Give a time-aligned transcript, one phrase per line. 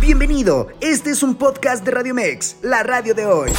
[0.00, 3.50] Bienvenido, este es un podcast de Radio Mex, la radio de hoy.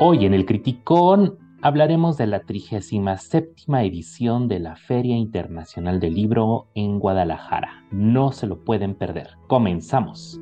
[0.00, 6.68] Hoy en el Criticón hablaremos de la 37 edición de la Feria Internacional del Libro
[6.74, 7.84] en Guadalajara.
[7.90, 9.36] No se lo pueden perder.
[9.48, 10.40] Comenzamos.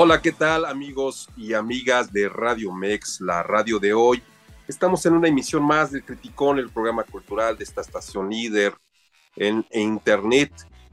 [0.00, 4.22] Hola, ¿qué tal amigos y amigas de Radio Mex, la radio de hoy?
[4.68, 8.74] Estamos en una emisión más del Criticón, el programa cultural de esta estación líder
[9.34, 10.52] en, Internet.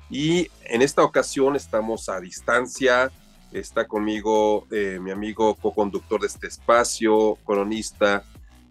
[0.09, 3.11] Y en esta ocasión estamos a distancia.
[3.51, 8.23] Está conmigo eh, mi amigo co-conductor de este espacio, cronista,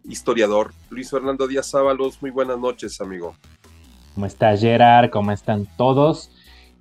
[0.03, 2.21] historiador, Luis Fernando Díaz Ábalos.
[2.21, 3.37] Muy buenas noches, amigo.
[4.15, 5.11] ¿Cómo está Gerard?
[5.11, 6.34] ¿Cómo están todos?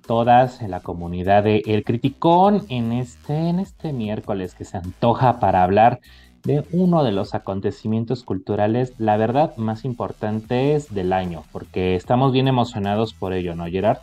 [0.06, 5.40] Todas en la comunidad de El Criticón en este, en este miércoles que se antoja
[5.40, 6.00] para hablar
[6.44, 12.48] de uno de los acontecimientos culturales, la verdad, más importantes del año, porque estamos bien
[12.48, 13.98] emocionados por ello, ¿no, Gerard?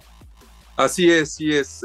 [0.76, 1.84] Así es, sí es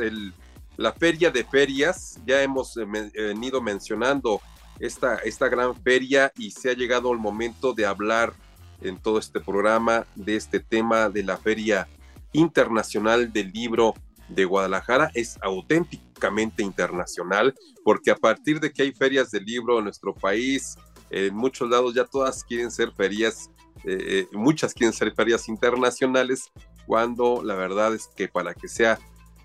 [0.76, 4.40] la feria de ferias, ya hemos eh, venido mencionando
[4.80, 8.32] esta, esta gran feria y se ha llegado el momento de hablar
[8.80, 11.88] en todo este programa de este tema de la feria
[12.32, 13.94] internacional del libro
[14.28, 19.84] de Guadalajara es auténticamente internacional, porque a partir de que hay ferias de libro en
[19.84, 20.76] nuestro país,
[21.10, 23.50] en muchos lados ya todas quieren ser ferias,
[23.84, 26.50] eh, eh, muchas quieren ser ferias internacionales,
[26.86, 28.98] cuando la verdad es que para que sea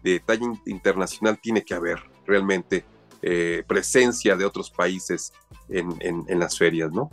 [0.03, 2.83] de talla internacional tiene que haber realmente
[3.21, 5.31] eh, presencia de otros países
[5.69, 7.09] en, en las ferias, ¿no?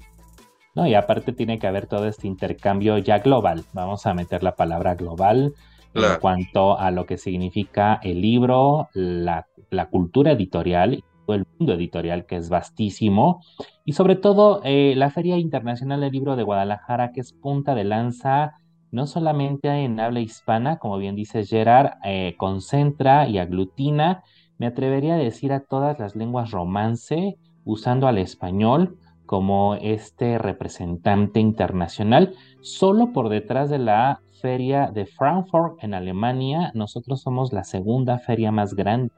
[0.75, 3.65] No, y aparte tiene que haber todo este intercambio ya global.
[3.73, 5.55] Vamos a meter la palabra global
[5.95, 9.47] en cuanto a lo que significa el libro, la,
[9.91, 13.43] cultura editorial, el mundo editorial que es vastísimo,
[13.85, 17.85] y sobre todo eh, la Feria Internacional del Libro de Guadalajara, que es punta de
[17.85, 18.55] lanza
[18.91, 24.23] no solamente en habla hispana, como bien dice Gerard, eh, concentra y aglutina,
[24.59, 31.39] me atrevería a decir a todas las lenguas romance, usando al español como este representante
[31.39, 36.73] internacional, solo por detrás de la feria de Frankfurt en Alemania.
[36.75, 39.13] Nosotros somos la segunda feria más grande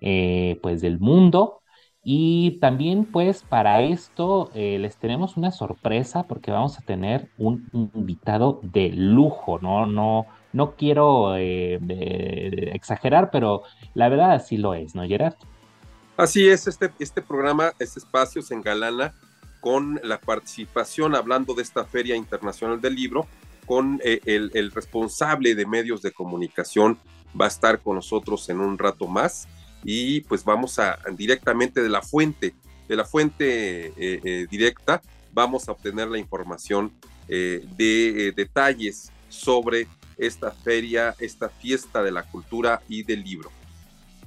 [0.00, 1.62] eh, pues del mundo.
[2.02, 7.68] Y también pues para esto eh, les tenemos una sorpresa porque vamos a tener un
[7.72, 9.86] invitado de lujo, ¿no?
[9.86, 11.80] No, no quiero eh,
[12.72, 13.62] exagerar, pero
[13.94, 15.34] la verdad así lo es, ¿no, Gerard?
[16.16, 19.12] Así es, este, este programa, este espacio se engalana
[19.60, 23.26] con la participación, hablando de esta Feria Internacional del Libro,
[23.66, 26.98] con eh, el, responsable de medios de comunicación,
[27.38, 29.46] va a estar con nosotros en un rato más
[29.84, 32.54] y pues vamos a directamente de la fuente,
[32.88, 36.92] de la fuente eh, eh, directa, vamos a obtener la información
[37.28, 43.50] de detalles sobre esta feria, esta fiesta de la cultura y del libro.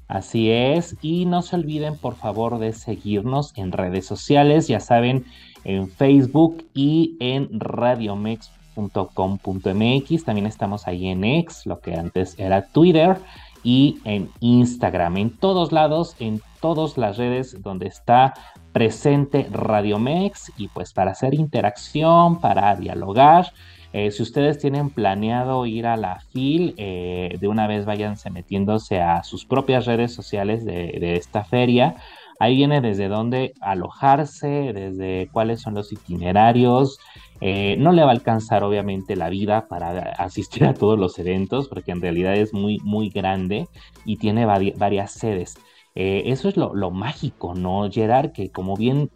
[0.10, 5.24] Así es, y no se olviden por favor de seguirnos en redes sociales, ya saben,
[5.64, 12.68] en Facebook y en Radiomex .com.mx, también estamos ahí en X, lo que antes era
[12.68, 13.18] Twitter,
[13.64, 18.34] y en Instagram, en todos lados, en todas las redes donde está
[18.72, 23.52] presente Radiomex y pues para hacer interacción, para dialogar.
[23.92, 29.02] Eh, si ustedes tienen planeado ir a la FIL, eh, de una vez váyanse metiéndose
[29.02, 31.96] a sus propias redes sociales de, de esta feria.
[32.40, 36.98] Ahí viene desde dónde alojarse, desde cuáles son los itinerarios,
[37.42, 41.68] eh, no le va a alcanzar obviamente la vida para asistir a todos los eventos,
[41.68, 43.68] porque en realidad es muy, muy grande
[44.06, 45.56] y tiene varias sedes.
[45.96, 48.32] Eh, eso es lo, mágico, ¿no, Gerard?
[48.32, 49.10] Que como bien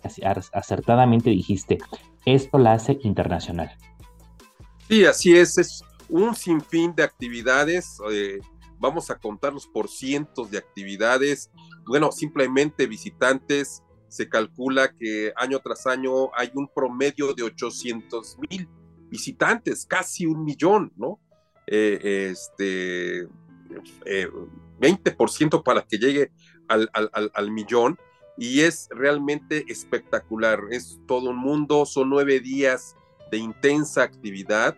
[0.54, 1.78] acertadamente dijiste,
[2.26, 3.72] esto la hace internacional.
[4.90, 7.98] Sí, así es, es un sinfín de actividades.
[8.12, 8.40] Eh,
[8.80, 11.50] vamos a contarlos por cientos de actividades.
[11.86, 18.70] Bueno, simplemente visitantes se calcula que año tras año hay un promedio de 800 mil
[19.10, 21.20] visitantes, casi un millón, ¿no?
[21.68, 23.28] Eh, este,
[24.80, 26.32] 20% eh, para que llegue
[26.68, 27.98] al, millón
[28.38, 30.60] y es realmente espectacular.
[30.72, 32.96] Es todo un mundo, son nueve días
[33.32, 34.78] de intensa actividad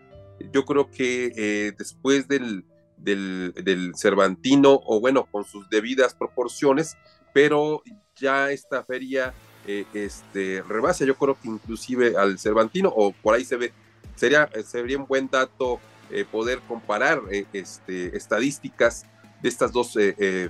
[0.52, 2.64] yo creo que eh, después del,
[2.96, 6.96] del, del, Cervantino, o bueno, con sus debidas proporciones,
[7.32, 7.82] pero
[8.16, 9.34] ya esta feria
[9.66, 13.72] eh, este, rebasa, yo creo que inclusive al Cervantino, o por ahí se ve,
[14.14, 17.20] sería, sería un buen dato eh, poder comparar
[17.52, 19.06] este, estadísticas
[19.42, 19.98] de estas dos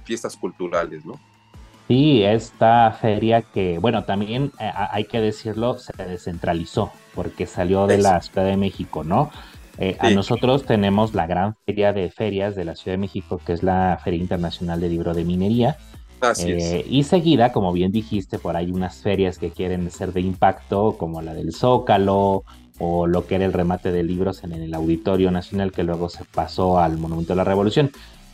[0.04, 1.18] fiestas culturales, ¿no?
[1.88, 8.20] Sí, esta feria que, bueno, también hay que decirlo, se descentralizó porque salió de la
[8.20, 9.30] Ciudad de México, ¿no?
[9.78, 13.52] Eh, a nosotros tenemos la gran feria de ferias de la Ciudad de México, que
[13.52, 15.76] es la Feria Internacional de Libro de Minería.
[16.20, 16.64] Así es.
[16.64, 20.96] Eh, y seguida, como bien dijiste, por ahí unas ferias que quieren ser de impacto,
[20.96, 22.44] como la del Zócalo,
[22.78, 26.24] o lo que era el remate de libros en el Auditorio Nacional, que luego se
[26.24, 27.90] pasó al Monumento de la Revolución.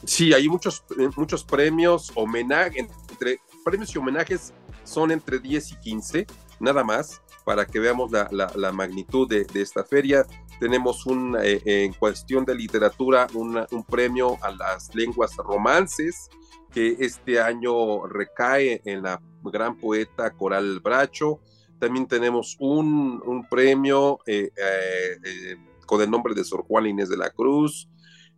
[0.06, 4.54] Sí, hay muchos, eh, muchos premios, homenaje, entre premios y homenajes
[4.84, 6.28] son entre 10 y 15,
[6.60, 10.26] nada más, para que veamos la, magnitud de, esta feria.
[10.60, 16.30] Tenemos un, en cuestión de literatura un premio a las lenguas romances,
[16.74, 21.40] que este año recae en la gran poeta Coral Bracho.
[21.80, 27.18] También tenemos un, premio eh, eh, eh, con el nombre de Sor Juan Inés de
[27.18, 27.90] la Cruz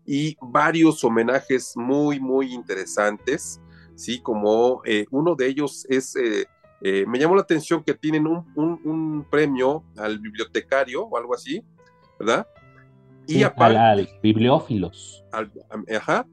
[0.06, 3.62] y varios homenajes muy, muy interesantes,
[3.95, 4.19] ¿sí?
[4.21, 4.81] Como
[5.12, 6.15] uno de ellos es,
[6.81, 11.63] me llamó la atención que tienen un, premio al bibliotecario o algo así,
[12.19, 12.47] ¿verdad?
[13.27, 15.24] Y aparte, al, bibliófilos.
[15.95, 16.27] ajá,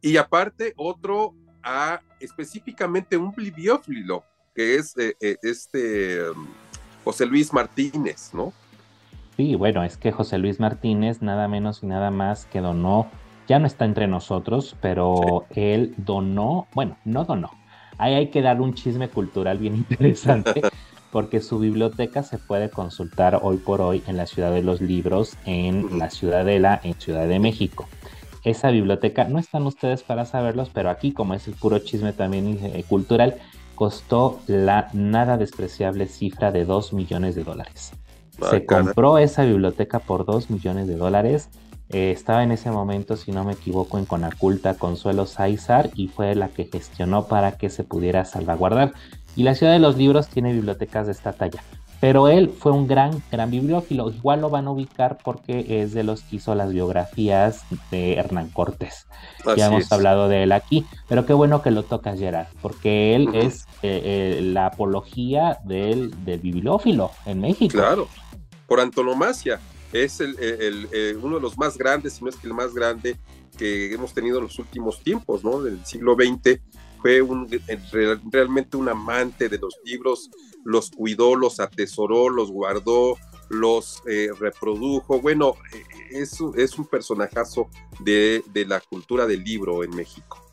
[0.00, 4.24] y aparte otro a específicamente un bibliófilo,
[4.54, 6.46] que es eh, eh, este um,
[7.04, 8.52] José Luis Martínez, ¿no?
[9.36, 13.08] Sí, bueno, es que José Luis Martínez nada menos y nada más que donó,
[13.46, 17.50] ya no está entre nosotros, pero él donó, bueno, no donó,
[17.98, 20.62] ahí hay que dar un chisme cultural bien interesante.
[21.10, 25.38] porque su biblioteca se puede consultar hoy por hoy en la Ciudad de los Libros,
[25.46, 27.88] en la Ciudadela, en Ciudad de México
[28.48, 32.58] esa biblioteca, no están ustedes para saberlos, pero aquí como es el puro chisme también
[32.62, 33.36] eh, cultural,
[33.74, 37.92] costó la nada despreciable cifra de 2 millones de dólares.
[38.50, 41.48] Se compró esa biblioteca por 2 millones de dólares.
[41.90, 46.34] Eh, estaba en ese momento, si no me equivoco, en Conaculta Consuelo Saizar y fue
[46.34, 48.92] la que gestionó para que se pudiera salvaguardar.
[49.36, 51.62] Y la Ciudad de los Libros tiene bibliotecas de esta talla.
[52.00, 54.10] Pero él fue un gran, gran bibliófilo.
[54.10, 58.50] Igual lo van a ubicar porque es de los que hizo las biografías de Hernán
[58.50, 59.06] Cortés.
[59.56, 60.86] ya hemos hablado de él aquí.
[61.08, 66.10] Pero qué bueno que lo tocas, Gerard, porque él es eh, eh, la apología del,
[66.24, 67.72] bibliófilo en México.
[67.72, 68.08] Claro,
[68.66, 69.60] por antonomasia.
[69.92, 73.16] Es el, eh, uno de los más grandes, si no es que el más grande
[73.56, 75.62] que hemos tenido en los últimos tiempos, ¿no?
[75.62, 76.60] Del siglo XX.
[77.00, 77.48] Fue un,
[78.30, 80.30] realmente un amante de los libros
[80.64, 83.16] los cuidó, los atesoró, los guardó,
[83.48, 85.20] los eh, reprodujo.
[85.20, 87.68] Bueno, eh, es, es un personajazo
[88.00, 90.47] de, de, la cultura del libro en México.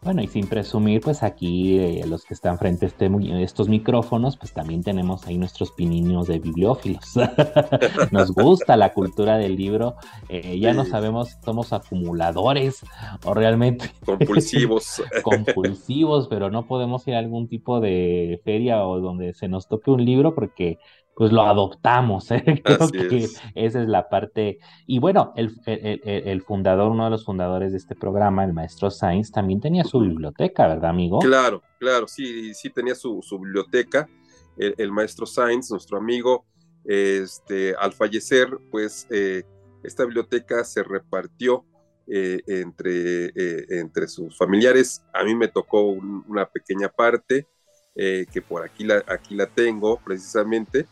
[0.00, 3.10] Bueno, y sin presumir, pues aquí eh, los que están frente a este,
[3.42, 7.14] estos micrófonos, pues también tenemos ahí nuestros pininos de bibliófilos.
[8.12, 9.96] Nos gusta la cultura del libro,
[10.28, 12.84] ya no sabemos si somos acumuladores
[13.24, 15.02] o realmente compulsivos.
[15.22, 19.90] compulsivos, pero no podemos ir a algún tipo de feria o donde se nos toque
[19.90, 20.78] un libro porque
[21.18, 22.30] pues lo adoptamos.
[22.30, 22.44] ¿eh?
[22.64, 24.60] Creo que esa es la parte.
[24.86, 29.32] Y bueno, el, el, fundador, uno de los fundadores de este programa, el maestro Sainz,
[29.32, 31.18] también tenía su biblioteca, ¿verdad, amigo?
[31.18, 34.08] Claro, claro, sí, sí tenía su, biblioteca.
[34.56, 36.46] El, maestro Sainz, nuestro amigo,
[36.84, 39.42] este, al fallecer, pues eh,
[39.82, 41.64] esta biblioteca se repartió
[42.06, 43.32] eh, entre,
[43.80, 45.02] entre sus familiares.
[45.12, 47.48] A mí me tocó una pequeña parte.
[47.96, 50.86] que por aquí la, aquí la tengo precisamente,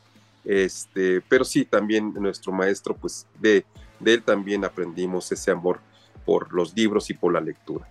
[0.46, 3.64] este, pero sí, también nuestro maestro, pues de,
[4.00, 5.80] de él también aprendimos ese amor
[6.24, 7.88] por los libros y por la lectura.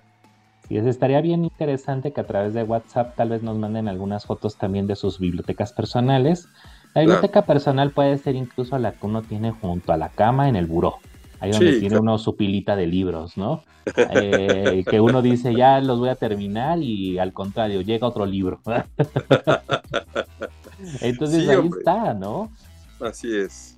[0.69, 4.57] Y estaría bien interesante que a través de WhatsApp tal vez nos manden algunas fotos
[4.57, 6.47] también de sus bibliotecas personales.
[6.95, 10.55] La biblioteca personal puede ser incluso la que uno tiene junto a la cama en
[10.55, 10.95] el buró.
[11.39, 13.63] Ahí donde tiene uno su pilita de libros, ¿no?
[13.95, 18.59] Eh, que uno dice, ya los voy a terminar y al contrario, llega otro libro.
[21.01, 22.51] Entonces ahí está, ¿no?
[22.99, 23.77] Así es.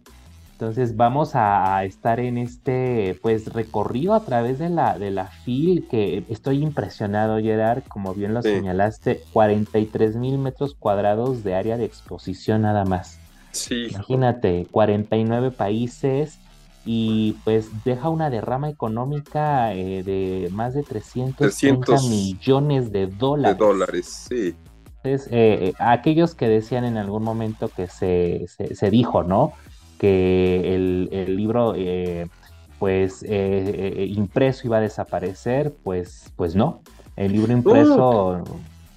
[0.54, 5.88] Entonces vamos a, estar en este pues recorrido a través de la, de la FIL,
[5.88, 11.86] que estoy impresionado, Gerard, como bien lo señalaste, 43 mil metros cuadrados de área de
[11.86, 13.20] exposición nada más.
[13.52, 13.90] Sí.
[13.92, 16.40] Imagínate, 49 países
[16.86, 23.60] y pues deja una derrama económica eh, de más de 330 millones de dólares.
[23.60, 24.56] De dólares, sí.
[25.08, 29.54] Entonces, eh, eh, aquellos que decían en algún momento que se, se, se dijo, ¿no?
[29.98, 32.28] que el, libro eh,
[32.80, 36.82] pues eh, impreso iba a desaparecer, pues, pues no,
[37.16, 38.44] el libro impreso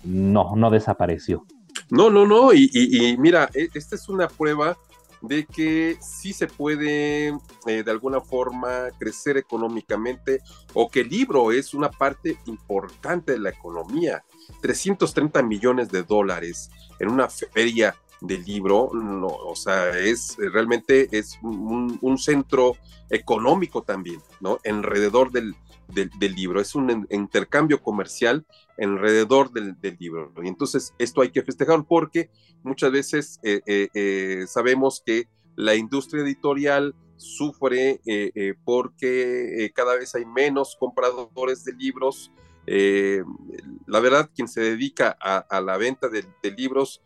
[0.04, 1.44] no, no desapareció.
[1.90, 4.76] No, no, no, y, y, mira, e, esta es una prueba
[5.22, 7.34] de que sí se puede
[7.66, 10.40] de alguna forma crecer económicamente
[10.72, 14.22] o que el libro es una parte importante de la economía.
[14.60, 21.38] 330 millones de dólares en una feria del libro, no, o sea, es realmente es
[21.42, 22.76] un, centro
[23.08, 24.58] económico también, ¿no?
[24.64, 25.54] Alrededor del,
[25.88, 28.44] del, libro, es un intercambio comercial
[28.78, 30.32] alrededor del, libro.
[30.42, 32.30] Y entonces esto hay que festejar porque
[32.62, 38.00] muchas veces eh, eh, eh, sabemos que la industria editorial sufre
[38.64, 42.32] porque cada vez hay menos compradores de libros,
[42.66, 43.22] eh,
[43.86, 46.24] la verdad, quien se dedica a, la venta de,
[46.56, 47.02] libros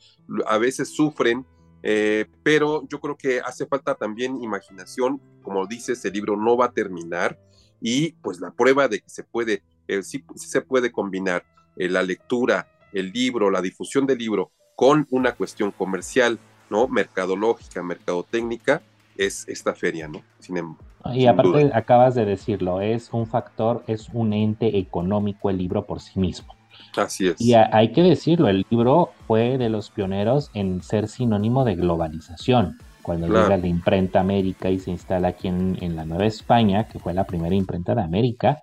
[0.46, 1.46] a veces sufren,
[1.82, 5.20] eh, pero yo creo que hace falta también imaginación.
[5.42, 7.38] Como dices, el libro no va a terminar
[7.80, 11.44] y pues la prueba de que se puede, eh, sí, se puede combinar
[11.76, 16.38] la lectura, el libro, la difusión del libro con una cuestión comercial,
[16.70, 16.88] ¿no?
[16.88, 18.82] Mercadológica, mercadotécnica,
[19.16, 20.22] es esta feria, ¿no?
[20.38, 20.76] Sin, em,
[21.12, 26.00] y aparte acabas de decirlo, es un factor, es un ente económico el libro por
[26.00, 26.54] sí mismo.
[26.96, 27.40] Así es.
[27.40, 32.78] Y hay que decirlo, el libro fue de los pioneros en ser sinónimo de globalización.
[33.02, 37.12] Cuando llega la imprenta América y se instala aquí en, la Nueva España, que fue
[37.12, 38.62] la primera imprenta de América,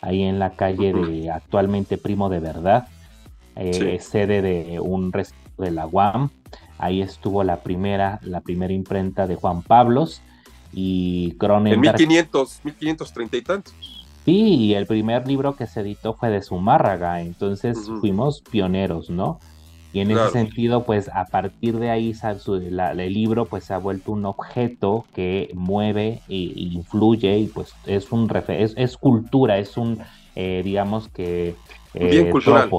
[0.00, 2.86] ahí en la calle de actualmente Primo de Verdad,
[3.56, 6.30] eh, sede de un resto de la UAM,
[6.80, 10.22] Ahí estuvo la primera, la primera imprenta de Juan Pablos
[10.72, 11.74] y Cronenberg.
[11.74, 13.74] En 1500, 1530 y tantos.
[14.24, 19.40] Sí, y el primer libro que se editó fue de Zumárraga, entonces fuimos pioneros, ¿no?
[19.92, 22.14] Y en ese sentido, pues a partir de ahí
[22.46, 28.12] el libro pues se ha vuelto un objeto que mueve e, influye y pues es
[28.12, 29.98] un es, es cultura, es un
[30.36, 31.56] eh, digamos que
[31.94, 32.70] eh, bien cultural.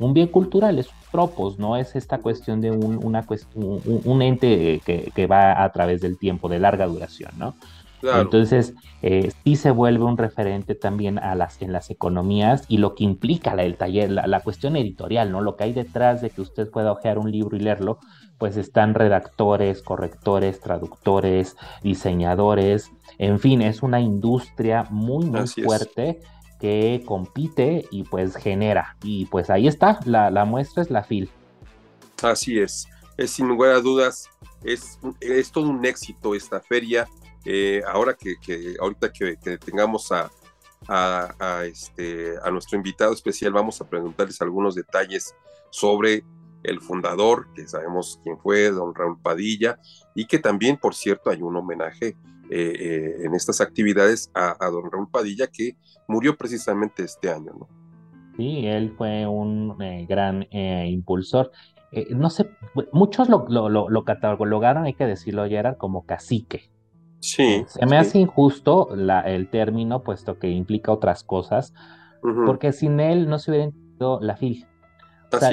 [0.00, 5.26] un bien cultural, es tropos, no es esta cuestión de un, una un, ente que,
[5.26, 7.54] va a través del tiempo, de larga duración, ¿no?
[8.02, 12.94] Entonces, eh, sí se vuelve un referente también a las, en las economías y lo
[12.94, 15.40] que implica la, el taller, la, cuestión editorial, ¿no?
[15.40, 17.98] Lo que hay detrás de que usted pueda ojear un libro y leerlo,
[18.36, 26.20] pues están redactores, correctores, traductores, diseñadores, en fin, es una industria muy, muy fuerte
[26.58, 28.96] que compite y pues genera.
[29.02, 31.30] Y pues ahí está, la, muestra es la FIL.
[32.22, 34.30] Así es, es sin lugar a dudas,
[34.64, 37.06] es, es todo un éxito esta feria.
[37.44, 38.36] Eh, ahora que,
[38.80, 40.30] ahorita que, tengamos a,
[40.88, 45.34] a, este, a nuestro invitado especial, vamos a preguntarles algunos detalles
[45.70, 46.24] sobre
[46.62, 49.78] el fundador, que sabemos quién fue, don Raúl Padilla,
[50.14, 52.16] y que también, por cierto, hay un homenaje
[52.50, 55.76] eh, eh, en estas actividades a, don Raúl Padilla, que
[56.06, 57.68] murió precisamente este año, ¿no?
[58.36, 61.50] Sí, él fue un eh, gran impulsor.
[62.10, 62.50] no sé,
[62.92, 66.70] muchos lo, lo, catalogaron, hay que decirlo, Gerard, como cacique.
[67.20, 67.64] Sí.
[67.66, 71.72] Se me hace injusto la, el término, puesto que implica otras cosas,
[72.44, 74.66] porque sin él no se hubiera entendido la FIL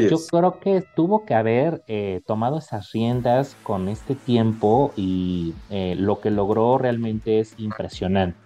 [0.10, 5.96] yo creo que tuvo que haber eh, tomado esas riendas con este tiempo y eh,
[5.98, 8.38] lo que logró realmente es impresionante.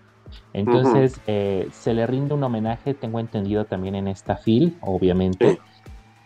[0.54, 5.60] Entonces, eh, se le rinde un homenaje, tengo entendido también en esta fil, obviamente,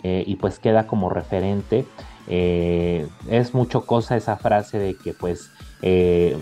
[0.04, 1.86] y pues queda como referente.
[2.28, 5.52] es mucho cosa esa frase de que pues
[5.84, 6.38] eh,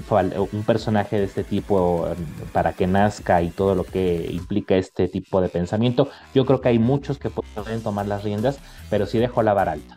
[0.51, 2.07] un personaje de este tipo
[2.51, 6.09] para que nazca y todo lo que implica este tipo de pensamiento.
[6.35, 9.73] Yo creo que hay muchos que pueden tomar las riendas, pero sí dejo la vara
[9.73, 9.95] alta.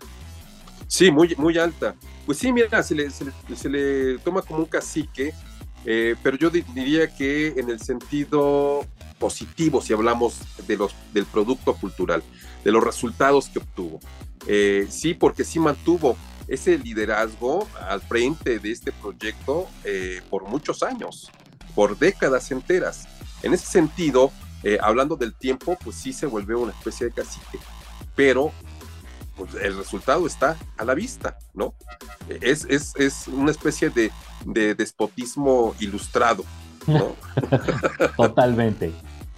[0.86, 1.96] Sí, muy, muy alta.
[2.24, 5.32] Pues sí, mira, se le, se le, toma como un cacique,
[5.84, 8.86] eh, pero yo diría que en el sentido
[9.18, 12.22] positivo, si hablamos de los, del producto cultural,
[12.64, 14.00] de los resultados que obtuvo.
[14.46, 16.16] Eh, sí, porque sí mantuvo
[16.48, 21.30] ese liderazgo al frente de este proyecto eh, por muchos años.
[21.74, 23.08] por décadas enteras.
[23.42, 24.30] En ese sentido,
[24.62, 27.58] eh, hablando del tiempo, pues sí se vuelve una especie de cacique,
[28.14, 28.52] pero
[29.36, 31.74] pues, el resultado está a la vista, ¿no?
[32.28, 34.10] Es, es, una especie de,
[34.44, 36.44] de, despotismo ilustrado,
[36.86, 37.16] ¿no?
[38.18, 38.92] totalmente,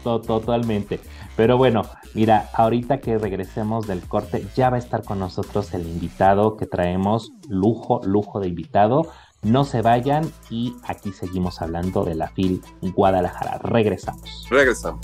[0.05, 1.01] totalmente.
[1.37, 1.83] Pero bueno,
[2.15, 6.67] mira, ahorita que regresemos del corte, ya va a estar con nosotros el invitado que
[6.67, 9.11] traemos, lujo, lujo de invitado.
[9.43, 13.59] No se vayan y aquí seguimos hablando de la FIL Guadalajara.
[13.59, 14.47] Regresamos.
[14.49, 15.01] Regresamos.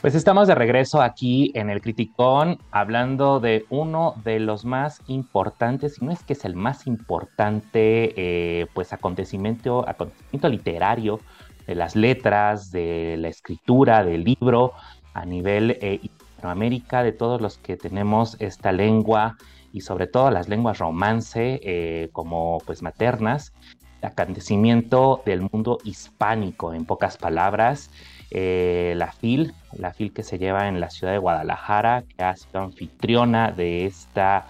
[0.00, 6.00] Pues estamos de regreso aquí en el Criticón hablando de uno de los más importantes,
[6.00, 11.20] y no es que es el más importante, eh, pues acontecimiento, acontecimiento literario
[11.66, 14.72] de las letras, de la escritura, del libro
[15.12, 19.36] a nivel eh, Hispanoamérica, de todos los que tenemos esta lengua
[19.70, 23.52] y sobre todo las lenguas romance eh, como pues maternas,
[24.00, 27.90] acontecimiento del mundo hispánico en pocas palabras.
[28.30, 32.36] Eh, la FIL, la FIL que se lleva en la ciudad de Guadalajara, que ha
[32.36, 34.46] sido anfitriona de esta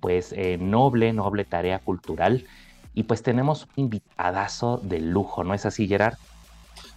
[0.00, 2.46] pues eh, noble, noble tarea cultural.
[2.92, 6.16] Y pues tenemos un invitadazo de lujo, ¿no es así, Gerard?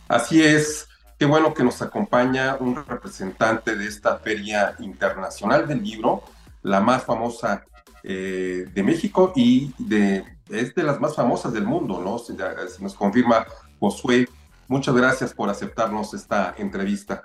[0.07, 0.87] Así es.
[1.17, 6.21] Qué bueno que nos acompaña un representante de esta Feria Internacional del Libro,
[6.61, 7.63] la más famosa
[8.03, 12.19] eh, de México y de, es de las más famosas del mundo, ¿no?
[12.19, 12.33] Se,
[12.79, 13.47] nos confirma
[13.79, 14.29] Josué
[14.67, 17.23] Muchas gracias por aceptarnos esta entrevista.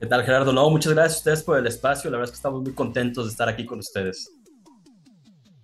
[0.00, 0.52] ¿Qué tal, Gerardo?
[0.52, 2.10] No, muchas gracias a ustedes por el espacio.
[2.10, 4.30] La verdad es que estamos muy contentos de estar aquí con ustedes.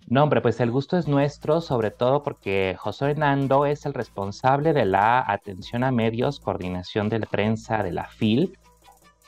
[0.06, 4.73] No, hombre, pues el gusto es nuestro, sobre todo porque José Hernando es el responsable
[4.73, 8.59] de la atención a medios, coordinación de la prensa de la FIL.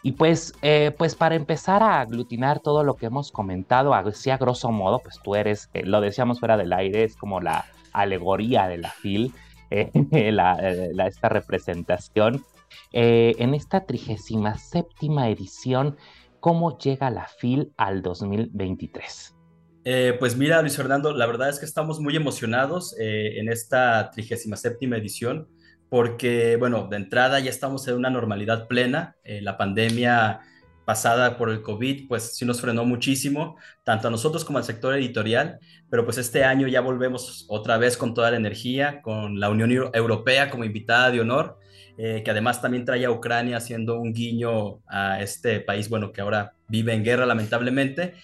[0.02, 4.37] Y pues, eh, pues para empezar a aglutinar todo lo que hemos comentado, así a
[4.37, 8.68] grosso modo, pues tú eres, eh, lo decíamos fuera del aire, es como la alegoría
[8.68, 9.33] de la FIL.
[9.70, 9.90] Eh,
[11.07, 12.44] esta representación.
[12.92, 14.88] Eh, en esta 37
[15.29, 15.96] edición,
[16.40, 19.35] ¿cómo llega la FIL al 2023?
[19.87, 24.87] Eh, pues mira, Luis Fernando, la verdad es que estamos muy emocionados en esta 37
[24.96, 25.48] edición
[25.90, 29.16] porque, bueno, de entrada ya estamos en una normalidad plena.
[29.24, 30.40] la pandemia
[30.85, 34.94] pasada por el COVID, pues sí nos frenó muchísimo, tanto a nosotros como al sector
[34.94, 35.59] editorial,
[35.90, 39.70] pero pues este año ya volvemos otra vez con toda la energía, con la Unión
[39.92, 41.59] Europea como invitada de honor,
[41.97, 46.20] eh, que además también trae a Ucrania haciendo un guiño a este país, bueno, que
[46.20, 48.14] ahora vive en guerra lamentablemente.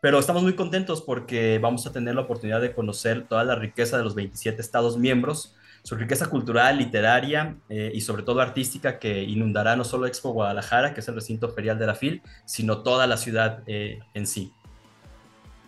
[0.00, 3.98] Pero estamos muy contentos porque vamos a tener la oportunidad de conocer toda la riqueza
[3.98, 5.56] de los 27 Estados miembros,
[5.88, 10.92] su riqueza cultural, literaria eh, y sobre todo artística que inundará no solo Expo Guadalajara,
[10.92, 14.52] que es el recinto ferial de la FIL, sino toda la ciudad eh, en sí.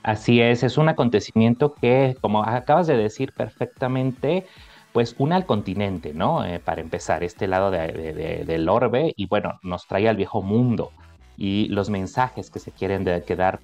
[0.03, 4.45] Así es, es un acontecimiento que, como acabas de decir perfectamente,
[4.93, 6.45] pues une al continente, ¿no?
[6.45, 10.91] Eh, para empezar, este lado del orbe y bueno, nos trae al viejo mundo
[11.39, 13.61] y los mensajes que se quieren quedar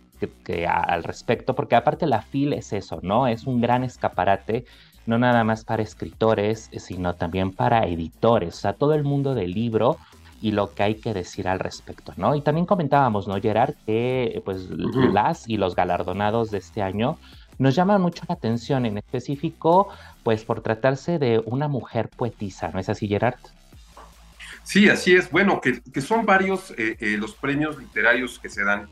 [0.67, 3.27] al respecto, porque aparte la FIL es eso, ¿no?
[3.27, 4.65] Es un gran escaparate
[5.07, 9.53] no nada más para escritores, sino también para editores, o sea, todo el mundo del
[9.53, 9.99] libro
[10.43, 12.35] y lo que hay que decir al respecto, ¿no?
[12.35, 13.75] Y también comentábamos, ¿no, Gerard?
[13.87, 17.19] Que pues las y los galardonados de este año
[17.59, 19.89] nos llaman mucho la atención, en específico,
[20.23, 23.39] pues por tratarse de una mujer poetisa, ¿no es así, Gerard?
[24.63, 25.31] Sí, así es.
[25.31, 28.89] Bueno, que, son varios eh, eh, los premios literarios que se dan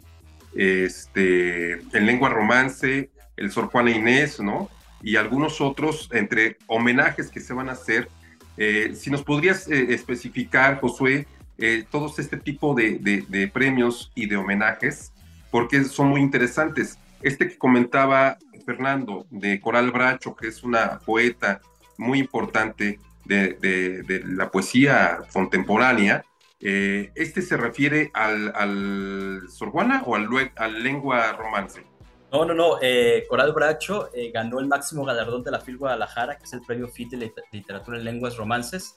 [0.55, 4.71] este, en lengua romance, el Sor Juana Inés, ¿no?
[5.05, 8.09] Y algunos otros entre homenajes que se van a hacer.
[8.57, 11.27] Eh, si nos podrías eh, especificar, Josué,
[11.59, 15.13] eh, todos este tipo de, premios y de homenajes,
[15.51, 16.99] porque son muy interesantes.
[17.21, 21.61] Este que comentaba Fernando de Coral Bracho, que es una poeta
[21.99, 26.25] muy importante de, la poesía contemporánea,
[26.61, 31.94] este se refiere al, al Sor Juana o al, al lengua romance.
[32.35, 32.79] No, no, no.
[32.83, 36.63] Eh, Coral Bracho eh, ganó el máximo galardón de la FIL Guadalajara, que es el
[36.63, 38.97] premio FIT de Literatura en Lenguas Romances.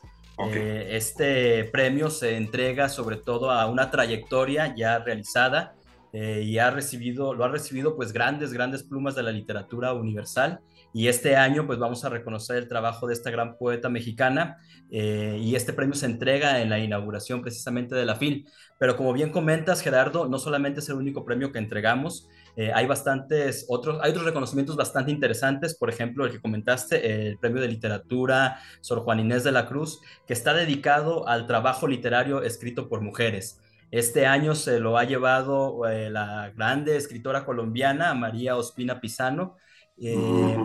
[0.51, 5.75] Eh, este premio se entrega sobre todo a una trayectoria ya realizada
[6.13, 10.61] y ha recibido, lo ha recibido pues grandes, grandes plumas de la literatura universal.
[10.91, 14.57] Y este año pues vamos a reconocer el trabajo de esta gran poeta mexicana
[14.89, 18.47] y este premio se entrega en la inauguración precisamente de la FIL.
[18.79, 22.87] Pero como bien comentas, Gerardo, no solamente es el único premio que entregamos, eh, hay
[22.87, 27.67] bastantes otros, hay otros reconocimientos bastante interesantes, por ejemplo, el que comentaste, el Premio de
[27.67, 33.01] Literatura Sor Juan Inés de la Cruz, que está dedicado al trabajo literario escrito por
[33.01, 33.61] mujeres.
[33.91, 39.55] Este año se lo ha llevado eh, la grande escritora colombiana María Ospina Pisano,
[39.99, 40.57] eh,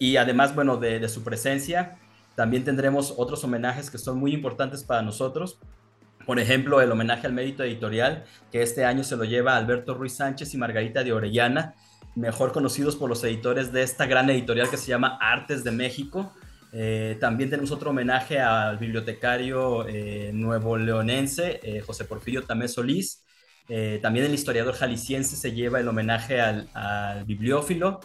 [0.00, 1.98] y además, bueno, de, de su presencia,
[2.36, 5.58] también tendremos otros homenajes que son muy importantes para nosotros.
[6.26, 10.14] Por ejemplo, el homenaje al mérito editorial, que este año se lo lleva Alberto Ruiz
[10.14, 11.74] Sánchez y Margarita de Orellana,
[12.14, 16.32] mejor conocidos por los editores de esta gran editorial que se llama Artes de México.
[16.72, 23.22] Eh, también tenemos otro homenaje al bibliotecario eh, nuevo leonense, eh, José Porfirio Tamé Solís.
[24.02, 28.00] también el historiador jalisciense se lleva el homenaje al, al bibliófilo.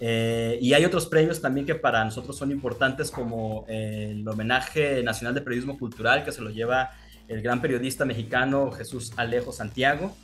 [0.00, 5.40] y hay otros premios también que para nosotros son importantes, como el homenaje nacional de
[5.40, 6.90] periodismo cultural, que se lo lleva
[7.28, 10.14] el gran periodista mexicano Jesús Alejo Santiago.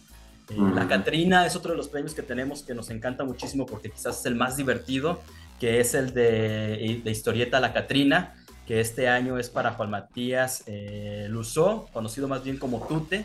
[0.51, 3.91] Eh, la Catrina es otro de los premios que tenemos que nos encanta muchísimo porque
[3.91, 5.21] quizás es el más divertido,
[5.59, 8.35] que es el de, de historieta La Catrina,
[8.67, 13.25] que este año es para Juan Matías eh, Luzó, conocido más bien como Tute,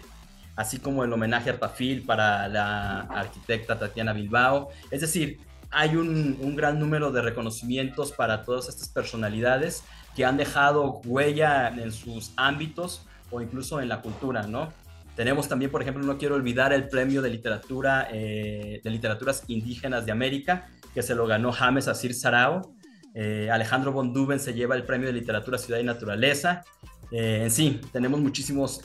[0.55, 4.69] así como el homenaje a Tafil para la arquitecta Tatiana Bilbao.
[4.91, 5.39] Es decir,
[5.71, 9.83] hay un, un, gran número de reconocimientos para todas estas personalidades
[10.15, 14.73] que han dejado huella en sus ámbitos o incluso en la cultura, ¿no?
[15.15, 20.05] Tenemos también, por ejemplo, no quiero olvidar el premio de literatura eh, de literaturas indígenas
[20.05, 22.73] de América, que se lo ganó James Asir Sarao.
[23.13, 26.63] Eh, Alejandro Bonduben se lleva el premio de literatura Ciudad y Naturaleza.
[27.11, 28.81] Eh, en sí, tenemos muchísimos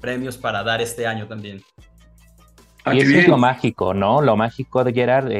[0.00, 1.62] premios para dar este año también.
[2.90, 4.20] Ah, y eso es lo mágico, ¿no?
[4.20, 5.30] Lo mágico de Gerard,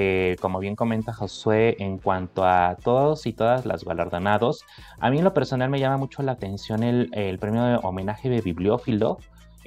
[0.41, 4.65] como bien comenta Josué, en cuanto a todos y todas las galardonados,
[4.99, 8.29] a mí en lo personal me llama mucho la atención el, el premio de homenaje
[8.29, 9.19] de bibliófilo,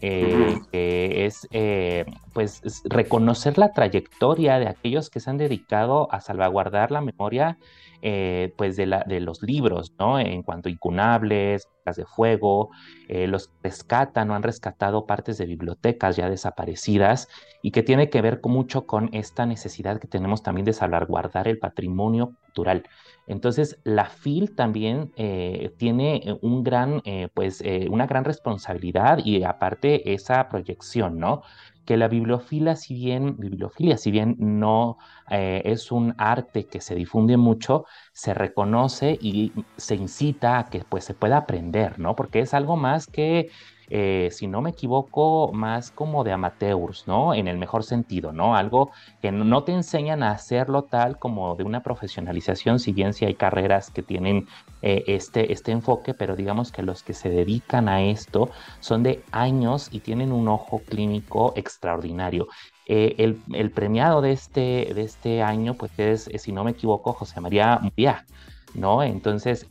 [0.05, 6.19] eh, que es eh, pues reconocer la trayectoria de aquellos que se han dedicado a
[6.19, 7.57] salvaguardar la memoria
[8.01, 10.19] eh, pues de, la, de, los libros, ¿no?
[10.19, 12.69] En cuanto a incunables, las de fuego,
[13.09, 17.27] los rescatan o han rescatado partes de bibliotecas ya desaparecidas
[17.61, 21.59] y que tiene que ver mucho con esta necesidad que tenemos también de salvaguardar el
[21.59, 22.83] patrimonio cultural.
[23.25, 29.43] Entonces, la FIL también eh, tiene eh, un gran, eh, pues, una gran responsabilidad y
[29.43, 31.41] aparte esa proyección, ¿no?
[31.85, 34.97] Que la bibliofilia, si bien, bibliofilia, si bien no
[35.29, 41.03] es un arte que se difunde mucho, se reconoce y se incita a que pues,
[41.05, 42.15] se pueda aprender, ¿no?
[42.15, 43.49] Porque es algo más que
[43.89, 47.33] eh, si no me equivoco, más como de amateurs, ¿no?
[47.33, 48.55] En el mejor sentido, ¿no?
[48.55, 48.91] Algo
[49.21, 53.35] que no te enseñan a hacerlo tal como de una profesionalización, si bien si hay
[53.35, 54.47] carreras que tienen
[54.81, 59.23] eh, este, este enfoque, pero digamos que los que se dedican a esto son de
[59.31, 62.47] años y tienen un ojo clínico extraordinario.
[62.85, 67.39] Eh, el, premiado de este, de este año, pues es, si no me equivoco, José
[67.39, 68.25] María Muriá,
[68.73, 69.03] ¿no?
[69.03, 69.65] Entonces,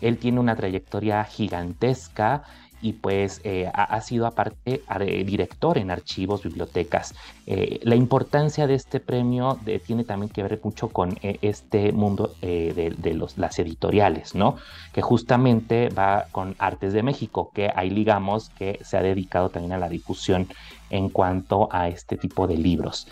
[0.00, 2.44] él tiene una trayectoria gigantesca
[2.86, 4.80] y pues eh, ha, sido aparte
[5.24, 7.16] director en archivos, bibliotecas.
[7.44, 12.36] Eh, la importancia de este premio tiene también que ver mucho con eh, este mundo
[12.40, 14.54] de, los, las editoriales, ¿no?
[14.92, 19.72] Que justamente va con Artes de México, que ahí digamos que se ha dedicado también
[19.72, 20.46] a la difusión
[20.88, 23.08] en cuanto a este tipo de libros.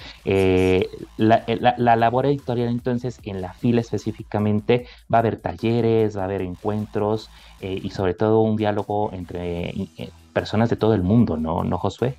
[1.16, 6.26] La, la, labor editorial entonces en la fila específicamente va a haber talleres, va a
[6.26, 7.28] haber encuentros,
[7.64, 11.78] eh, y sobre todo un diálogo entre eh, personas de todo el mundo, ¿no, ¿No
[11.78, 12.14] Josué?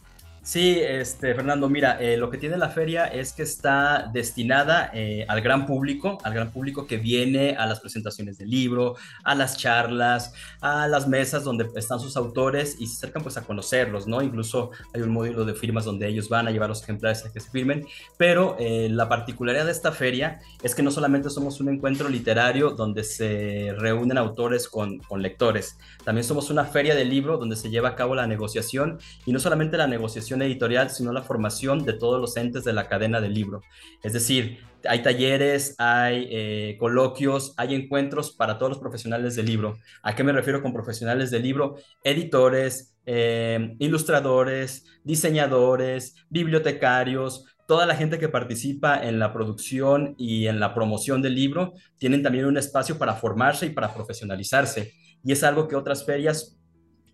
[0.45, 5.25] Sí, este, Fernando, mira, eh, lo que tiene la feria es que está destinada eh,
[5.27, 9.57] al gran público, al gran público que viene a las presentaciones del libro, a las
[9.57, 14.21] charlas, a las mesas donde están sus autores y se acercan pues a conocerlos, ¿no?
[14.21, 17.39] Incluso hay un módulo de firmas donde ellos van a llevar los ejemplares a que
[17.39, 17.83] se firmen,
[18.15, 22.69] pero eh, la particularidad de esta feria es que no solamente somos un encuentro literario
[22.69, 27.71] donde se reúnen autores con, con lectores, también somos una feria de libro donde se
[27.71, 31.93] lleva a cabo la negociación y no solamente la negociación, editorial, sino la formación de
[31.93, 33.61] todos los entes de la cadena del libro.
[34.03, 39.77] Es decir, hay talleres, hay eh, coloquios, hay encuentros para todos los profesionales del libro.
[40.03, 41.77] ¿A qué me refiero con profesionales del libro?
[42.03, 50.59] Editores, eh, ilustradores, diseñadores, bibliotecarios, toda la gente que participa en la producción y en
[50.59, 54.93] la promoción del libro tienen también un espacio para formarse y para profesionalizarse.
[55.23, 56.54] Y es algo que otras ferias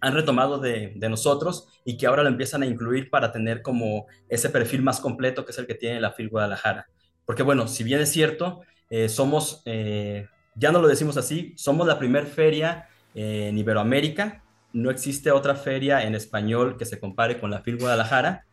[0.02, 4.50] han retomado de, nosotros y que ahora lo empiezan a incluir para tener como ese
[4.50, 6.88] perfil más completo que es el que tiene la FIL Guadalajara.
[7.26, 11.88] Porque bueno, si bien es cierto, eh, somos, eh, ya no lo decimos así, somos
[11.88, 17.52] la primer feria en Iberoamérica, no existe otra feria en español que se compare con
[17.52, 18.46] la FIL Guadalajara,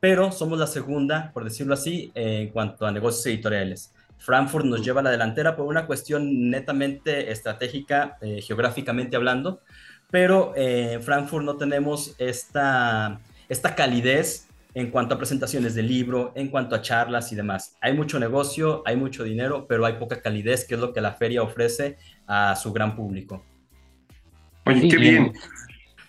[0.00, 3.94] pero somos la segunda, por decirlo así, en cuanto a negocios editoriales.
[4.20, 9.62] Frankfurt nos lleva a la delantera por una cuestión netamente estratégica, eh, geográficamente hablando,
[10.10, 16.32] pero eh, en Frankfurt no tenemos esta, esta calidez en cuanto a presentaciones de libro,
[16.36, 17.76] en cuanto a charlas y demás.
[17.80, 21.14] Hay mucho negocio, hay mucho dinero, pero hay poca calidez, que es lo que la
[21.14, 21.96] feria ofrece
[22.26, 23.44] a su gran público.
[24.66, 25.32] Oye, qué bien.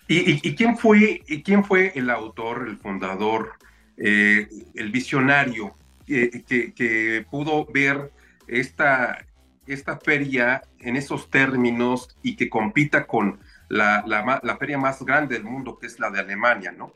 [0.08, 3.54] ¿Y, quién, fue, quién fue el autor, el fundador,
[3.96, 5.74] eh, el visionario
[6.06, 8.12] que, pudo ver
[8.48, 9.26] esta,
[9.66, 13.40] esta feria en esos términos y que compita con
[13.72, 16.94] la, la, feria más grande del mundo, que es la de Alemania, ¿no?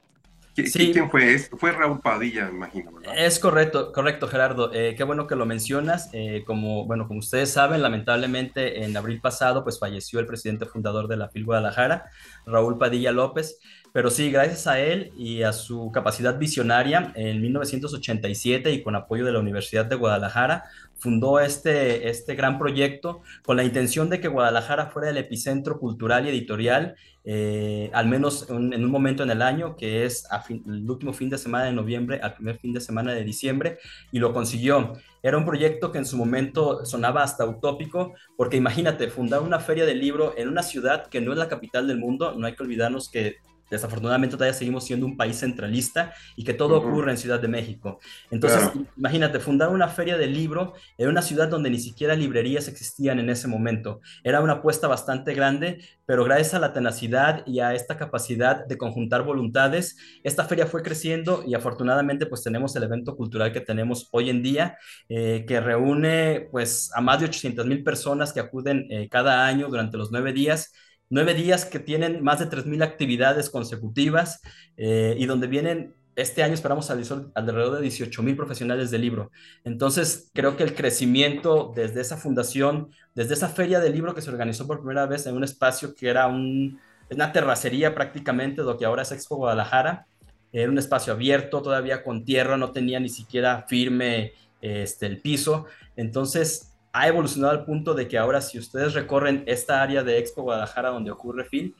[0.53, 1.37] ¿Quién fue?
[1.37, 3.13] Fue Raúl Padilla, me imagino, ¿verdad?
[3.17, 4.71] Es correcto, correcto, Gerardo.
[4.73, 6.09] Eh, qué bueno que lo mencionas.
[6.13, 11.09] Eh, como, bueno, como ustedes saben, lamentablemente en abril pasado, pues falleció el presidente fundador
[11.09, 12.05] de la FIL Guadalajara,
[12.45, 13.59] Raúl Padilla López.
[13.95, 19.23] Pero sí, gracias a él y a su capacidad visionaria, en 1987 y con apoyo
[19.23, 20.65] de la Universidad de Guadalajara,
[20.97, 26.25] fundó este, este gran proyecto con la intención de que Guadalajara fuera el epicentro cultural
[26.25, 31.13] y editorial, eh, al menos en un momento en el año, que es el último
[31.13, 33.77] fin de semana de noviembre al primer fin de semana de diciembre,
[34.11, 34.91] y lo consiguió.
[35.23, 39.85] Era un proyecto que en su momento sonaba hasta utópico, porque imagínate, fundar una feria
[39.85, 42.63] del libro en una ciudad que no es la capital del mundo, no hay que
[42.63, 43.37] olvidarnos que
[43.69, 47.99] desafortunadamente todavía seguimos siendo un país centralista y que todo ocurre en Ciudad de México.
[48.31, 53.19] Entonces, imagínate, fundar una feria de libro en una ciudad donde ni siquiera librerías existían
[53.19, 54.01] en ese momento.
[54.23, 58.77] Era una apuesta bastante grande, pero gracias a la tenacidad y a esta capacidad de
[58.77, 64.07] conjuntar voluntades, esta feria fue creciendo y afortunadamente pues tenemos el evento cultural que tenemos
[64.11, 64.77] hoy en día,
[65.09, 69.67] eh, que reúne pues a más de 800 mil personas que acuden eh, cada año
[69.67, 70.71] durante los nueve días
[71.09, 74.41] nueve días que tienen más de 3.000 actividades consecutivas
[74.77, 79.31] eh, y donde vienen, este año esperamos alrededor de 18.000 profesionales del libro.
[79.63, 84.29] Entonces, creo que el crecimiento desde esa fundación, desde esa feria del libro que se
[84.29, 89.01] organizó por primera vez en un espacio que era una terracería prácticamente, lo que ahora
[89.01, 90.07] es Expo Guadalajara,
[90.53, 95.65] era un espacio abierto, todavía con tierra, no tenía ni siquiera firme este, el piso.
[95.97, 100.43] Entonces, ha evolucionado al punto de que ahora si ustedes recorren esta área de Expo
[100.43, 101.75] Guadalajara donde ocurre FIL,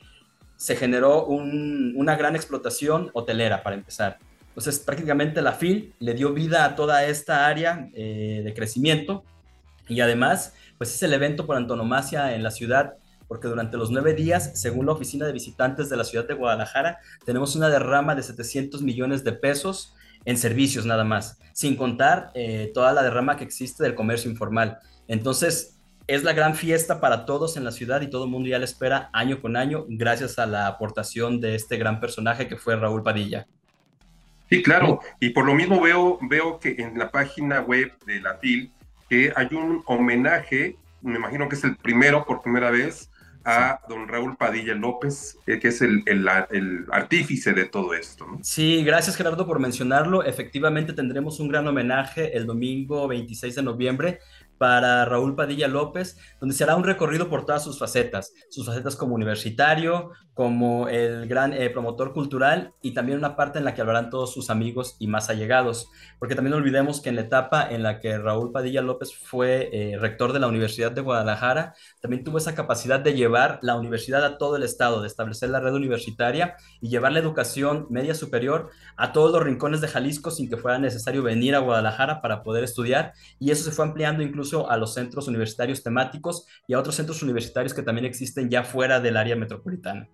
[0.58, 4.20] se generó una gran explotación hotelera para empezar.
[4.50, 9.24] Entonces prácticamente la FIL le dio vida a toda esta área eh, de crecimiento
[9.88, 12.96] y además pues es el evento por antonomasia en la ciudad
[13.30, 17.00] porque durante los nueve días, según la Oficina de Visitantes de la Ciudad de Guadalajara,
[17.26, 22.72] tenemos una derrama de 700 millones de pesos en servicios nada más, sin contar eh,
[22.74, 24.80] toda la derrama que existe del comercio informal.
[25.08, 25.76] Entonces,
[26.08, 28.66] es la gran fiesta para todos en la ciudad y todo el mundo ya la
[28.66, 33.04] espera año con año gracias a la aportación de este gran personaje que fue Raúl
[33.04, 33.48] Padilla.
[34.50, 38.36] Sí, claro, y por lo mismo veo, veo que en la página web de la
[38.38, 38.72] FIL
[39.10, 43.10] que hay un homenaje, me imagino que es el primero por primera vez,
[43.46, 46.28] a don Raúl Padilla López, eh, que es el, el,
[46.92, 48.26] artífice de todo esto.
[48.42, 50.24] Sí, gracias Gerardo por mencionarlo.
[50.24, 54.20] Efectivamente tendremos un gran homenaje el domingo 26 de noviembre
[54.58, 58.96] para Raúl Padilla López, donde se hará un recorrido por todas sus facetas, sus facetas
[58.96, 63.80] como universitario, como el gran eh, promotor cultural y también una parte en la que
[63.80, 67.66] hablarán todos sus amigos y más allegados, porque también no olvidemos que en la etapa
[67.70, 72.26] en la que Raúl Padilla López fue eh, rector de la Universidad de Guadalajara, también
[72.26, 75.74] tuvo esa capacidad de llevar la universidad a todo el estado, de establecer la red
[75.74, 80.58] universitaria y llevar la educación media superior a todos los rincones de Jalisco sin que
[80.58, 84.76] fuera necesario venir a Guadalajara para poder estudiar y eso se fue ampliando incluso a
[84.76, 89.16] los centros universitarios temáticos y a otros centros universitarios que también existen ya fuera del
[89.16, 90.10] área metropolitana.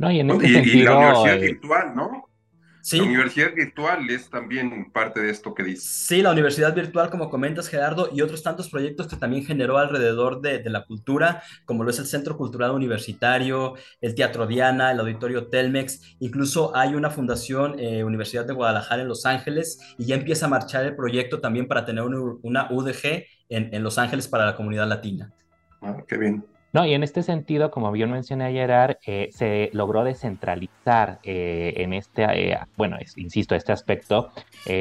[0.00, 2.26] No, y en este sentido, la universidad eh, virtual, ¿no?
[2.80, 2.96] Sí.
[2.96, 5.82] La universidad virtual es también parte de esto que dice.
[5.86, 10.40] Sí, la universidad virtual, como comentas, Gerardo, y otros tantos proyectos que también generó alrededor
[10.40, 15.48] de, la cultura, como lo es el Centro Cultural Universitario, el Teatro Diana, el Auditorio
[15.48, 20.46] Telmex, incluso hay una fundación, eh, Universidad de Guadalajara en Los Ángeles, y ya empieza
[20.46, 24.56] a marchar el proyecto también para tener una, UDG en, en Los Ángeles para la
[24.56, 25.30] comunidad latina.
[25.82, 26.42] Ah, qué bien.
[26.72, 31.92] No, y en este sentido, como bien mencioné ayer, eh, se logró descentralizar eh, en
[31.92, 34.30] este, eh, bueno, insisto, este aspecto,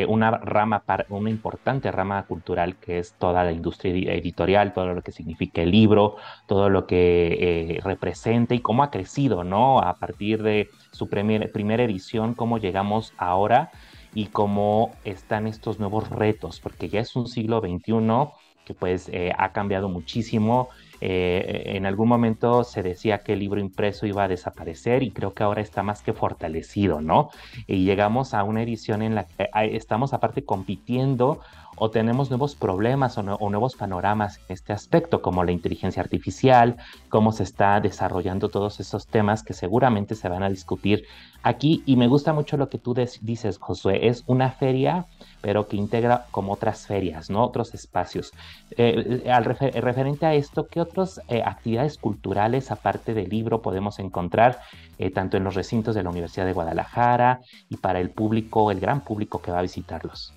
[0.08, 5.12] una rama, una importante rama cultural que es toda la industria editorial, todo lo que
[5.12, 9.80] significa el libro, todo lo que representa y cómo ha crecido, ¿no?
[9.80, 13.72] A partir de su primera edición, cómo llegamos ahora
[14.14, 18.32] y cómo están estos nuevos retos, porque ya es un siglo XXI
[18.66, 20.70] que pues ha cambiado muchísimo
[21.02, 25.34] Eh, en algún momento se decía que el libro impreso iba a desaparecer y creo
[25.34, 27.30] que ahora está más que fortalecido, ¿no?
[27.68, 31.40] Y llegamos a una edición en la que estamos aparte compitiendo
[31.80, 36.76] o tenemos nuevos problemas o, nuevos panoramas en este aspecto, como la inteligencia artificial,
[37.10, 41.06] cómo se está desarrollando todos esos temas que seguramente se van a discutir
[41.42, 41.84] aquí.
[41.86, 45.06] Y me gusta mucho lo que tú dices, Josué, es una feria,
[45.42, 47.44] pero que integra como otras ferias, ¿no?
[47.44, 48.34] Otros espacios.
[48.78, 54.60] Eh, al referente a esto, ¿qué otras eh, actividades culturales, aparte del libro, podemos encontrar
[54.98, 57.40] eh, tanto en los recintos de la Universidad de Guadalajara
[57.70, 60.34] y para el público, el gran público que va a visitarlos?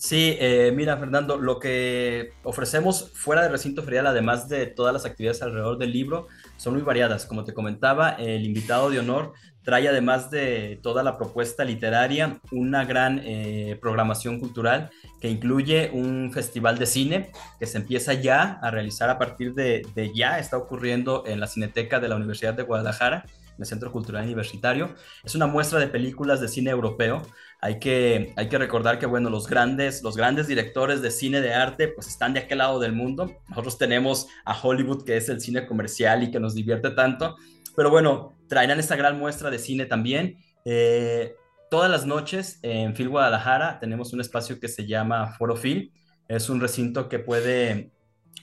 [0.00, 5.04] Sí, eh, mira, Fernando, lo que ofrecemos fuera del recinto ferial, además de todas las
[5.04, 7.26] actividades alrededor del libro, son muy variadas.
[7.26, 12.86] Como te comentaba, el invitado de honor trae, además de toda la propuesta literaria, una
[12.86, 14.88] gran eh, programación cultural
[15.20, 19.86] que incluye un festival de cine que se empieza ya a realizar a partir de,
[19.94, 23.26] de ya, está ocurriendo en la Cineteca de la Universidad de Guadalajara
[23.60, 24.94] el Centro Cultural Universitario.
[25.22, 27.22] Es una muestra de películas de cine europeo.
[27.62, 31.52] Hay que, hay que recordar que, bueno, los grandes, los grandes directores de cine de
[31.52, 33.30] arte, pues están de aquel lado del mundo.
[33.48, 37.36] Nosotros tenemos a Hollywood, que es el cine comercial y que nos divierte tanto.
[37.76, 40.38] Pero bueno, traerán esta gran muestra de cine también.
[40.64, 41.34] Eh,
[41.70, 45.92] todas las noches en Phil Guadalajara tenemos un espacio que se llama Foro Phil.
[46.28, 47.92] Es un recinto que puede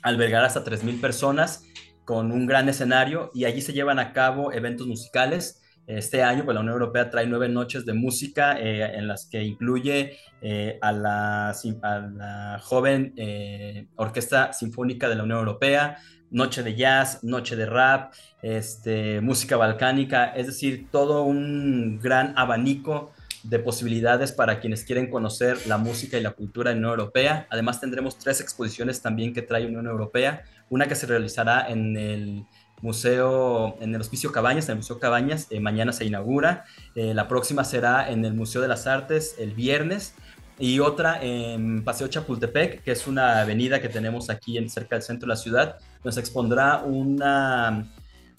[0.02, 1.64] albergar hasta 3.000 personas
[2.06, 5.62] con un gran escenario y allí se llevan a cabo eventos musicales.
[5.88, 9.42] Este año, pues la Unión Europea trae nueve noches de música eh, en las que
[9.42, 15.98] incluye eh, a, la, joven eh, Orquesta Sinfónica de la Unión Europea,
[16.30, 23.14] noche de jazz, noche de rap, este, música balcánica, es decir, todo un gran abanico
[23.44, 27.48] de posibilidades para quienes quieren conocer la música y la cultura de la Unión Europea.
[27.50, 32.46] Además tendremos tres exposiciones también que trae Unión Europea, una que se realizará en el
[32.82, 37.28] Museo, en el Hospicio Cabañas, en el Museo Cabañas, eh, mañana se inaugura, eh, la
[37.28, 40.14] próxima será en el Museo de las Artes el viernes
[40.60, 45.04] y otra en Paseo Chapultepec, que es una avenida que tenemos aquí en, cerca del
[45.04, 47.88] centro de la ciudad, nos expondrá una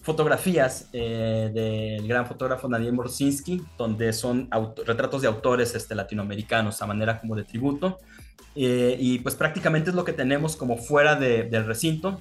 [0.08, 4.48] fotografías eh, del gran fotógrafo Daniel Morsinski, donde son
[4.86, 7.98] retratos de autores este, latinoamericanos a manera como de tributo.
[8.54, 12.20] Eh, y pues prácticamente es lo que tenemos como fuera del recinto,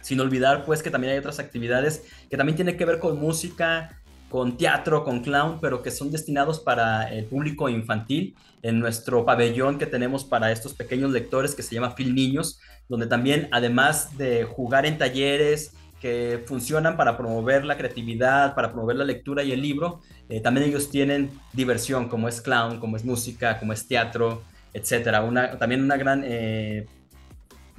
[0.00, 4.00] sin olvidar pues que también hay otras actividades que también tienen que ver con música,
[4.28, 9.78] con teatro, con clown, pero que son destinados para el público infantil en nuestro pabellón
[9.78, 14.44] que tenemos para estos pequeños lectores que se llama Phil Niños, donde también además de
[14.44, 19.60] jugar en talleres, que funcionan para promover la creatividad, para promover la lectura y el
[19.60, 20.00] libro.
[20.28, 25.22] Eh, también ellos tienen diversión, como es clown, como es música, como es teatro, etcétera.
[25.22, 26.86] Una, también una gran, eh,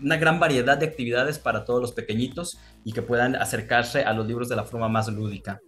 [0.02, 4.28] una gran variedad de actividades para todos los pequeñitos y que puedan acercarse a los
[4.28, 5.60] libros de la forma más lúdica.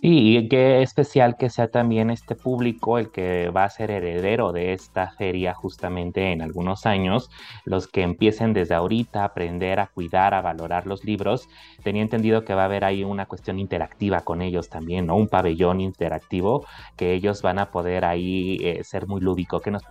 [0.00, 4.72] Y qué especial que sea también este público el que va a ser heredero de
[4.72, 7.30] esta feria justamente en algunos años,
[7.64, 11.48] los que empiecen desde ahorita a aprender a cuidar, a valorar los libros.
[11.82, 15.16] Tenía entendido que va a haber ahí una cuestión interactiva con ellos también, ¿no?
[15.16, 16.64] Un pabellón interactivo
[16.96, 19.58] que ellos van a poder ahí eh, ser muy lúdico.
[19.58, 19.82] ¿Qué nos...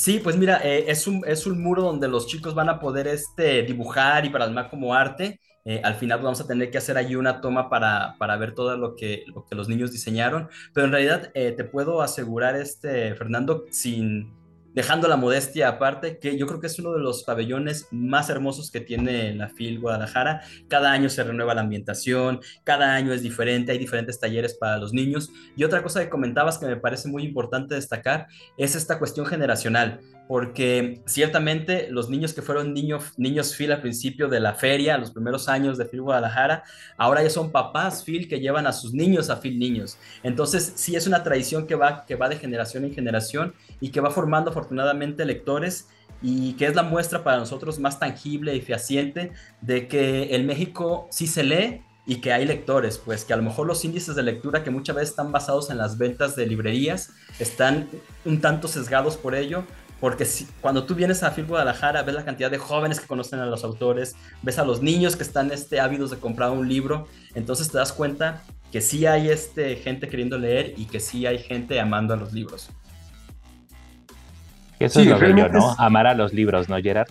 [0.00, 3.06] Sí, pues mira, eh, es, un, es un muro donde los chicos van a poder
[3.06, 5.38] este, dibujar y plasmar como arte.
[5.66, 8.96] Eh, al final vamos a tener que hacer allí una toma para, ver todo lo
[8.96, 13.66] que, lo que los niños diseñaron, pero en realidad eh, te puedo asegurar, este, Fernando,
[13.70, 14.39] sin
[14.74, 18.70] dejando la modestia aparte, que yo creo que es uno de los pabellones más hermosos
[18.70, 20.42] que tiene la FIL Guadalajara.
[20.68, 24.92] Cada año se renueva la ambientación, cada año es diferente, hay diferentes talleres para los
[24.92, 25.30] niños.
[25.56, 30.00] Y otra cosa que comentabas que me parece muy importante destacar es esta cuestión generacional
[30.30, 35.10] porque ciertamente los niños que fueron niños, niños Phil al principio de la feria, los
[35.10, 36.62] primeros años de Phil Guadalajara,
[36.96, 39.98] ahora ya son papás Phil que llevan a sus niños a Phil Niños.
[40.22, 44.00] Entonces, sí es una tradición que va, que va de generación en generación y que
[44.00, 45.88] va formando afortunadamente lectores
[46.22, 51.08] y que es la muestra para nosotros más tangible y fehaciente de que el México
[51.10, 54.22] sí se lee y que hay lectores, pues que a lo mejor los índices de
[54.22, 57.88] lectura que muchas veces están basados en las ventas de librerías están
[58.24, 59.64] un tanto sesgados por ello,
[60.00, 63.40] porque si, cuando tú vienes a Phil Guadalajara, ves la cantidad de jóvenes que conocen
[63.40, 67.06] a los autores, ves a los niños que están este, ávidos de comprar un libro,
[67.34, 68.42] entonces te das cuenta
[68.72, 72.32] que sí hay este, gente queriendo leer y que sí hay gente amando a los
[72.32, 72.70] libros.
[74.80, 75.74] Eso es lo bello, ¿no?
[75.78, 77.08] Amar a los libros, ¿no, Gerard?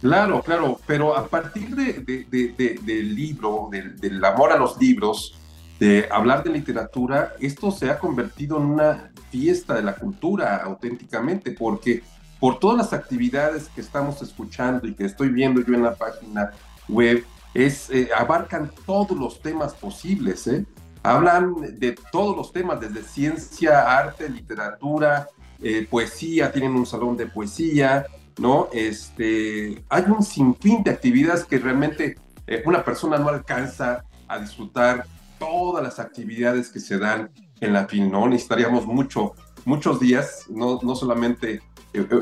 [0.00, 5.34] Claro, claro, pero a partir del libro, del amor a los libros,
[5.80, 11.52] de hablar de literatura, esto se ha convertido en una fiesta de la cultura auténticamente,
[11.52, 12.02] porque
[12.38, 16.50] por todas las actividades que estamos escuchando y que estoy viendo yo en la página
[16.88, 20.64] web, es, eh, abarcan todos los temas posibles, ¿eh?
[21.02, 25.28] Hablan de todos los temas, desde ciencia, arte, literatura,
[25.62, 28.06] eh, poesía, tienen un salón de poesía,
[28.38, 28.68] ¿no?
[28.72, 32.16] Este, hay un sinfín de actividades que realmente
[32.64, 35.04] una persona no alcanza a disfrutar
[35.38, 37.30] todas las actividades que se dan
[37.60, 38.26] en la FIL, ¿no?
[38.28, 39.34] Necesitaríamos mucho,
[39.64, 41.60] muchos días, no, no solamente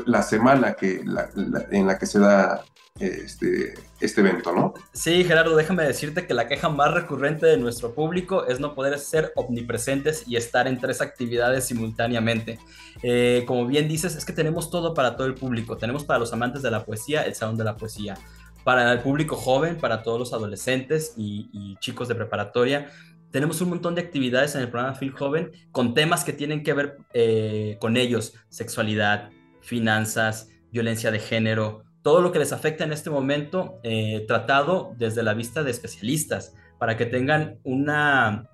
[0.05, 1.03] la semana que,
[1.71, 2.63] en la que se da
[2.99, 4.73] este, este evento, ¿no?
[4.93, 8.97] Sí, Gerardo, déjame decirte que la queja más recurrente de nuestro público es no poder
[8.99, 12.59] ser omnipresentes y estar en tres actividades simultáneamente.
[13.03, 15.77] Eh, como bien dices, es que tenemos todo para todo el público.
[15.77, 18.17] Tenemos para los amantes de la poesía el Salón de la Poesía.
[18.63, 22.89] Para el público joven, para todos los adolescentes y, chicos de preparatoria,
[23.31, 26.73] tenemos un montón de actividades en el programa Phil Joven con temas que tienen que
[26.73, 29.29] ver eh, con ellos, sexualidad,
[29.61, 35.23] finanzas, violencia de género, todo lo que les afecta en este momento eh, tratado desde
[35.23, 38.47] la vista de especialistas para que tengan una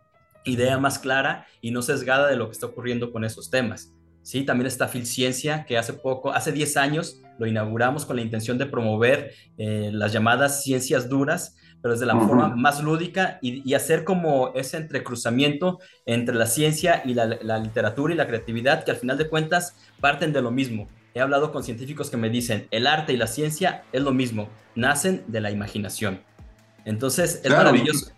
[0.43, 3.93] idea más clara y no sesgada de lo que está ocurriendo con esos temas.
[4.23, 8.57] Sí, también está Filciencia, que hace poco, hace 10 años, lo inauguramos con la intención
[8.57, 14.03] de promover eh, las llamadas ciencias duras, pero desde la forma más lúdica y, hacer
[14.03, 15.77] como ese entrecruzamiento
[16.07, 19.77] entre la ciencia y la, la literatura y la creatividad, que al final de cuentas
[20.01, 23.27] parten de lo mismo he hablado con científicos que me dicen, el arte y la
[23.27, 26.21] ciencia es lo mismo, nacen de la imaginación.
[26.85, 28.11] Entonces, es maravilloso.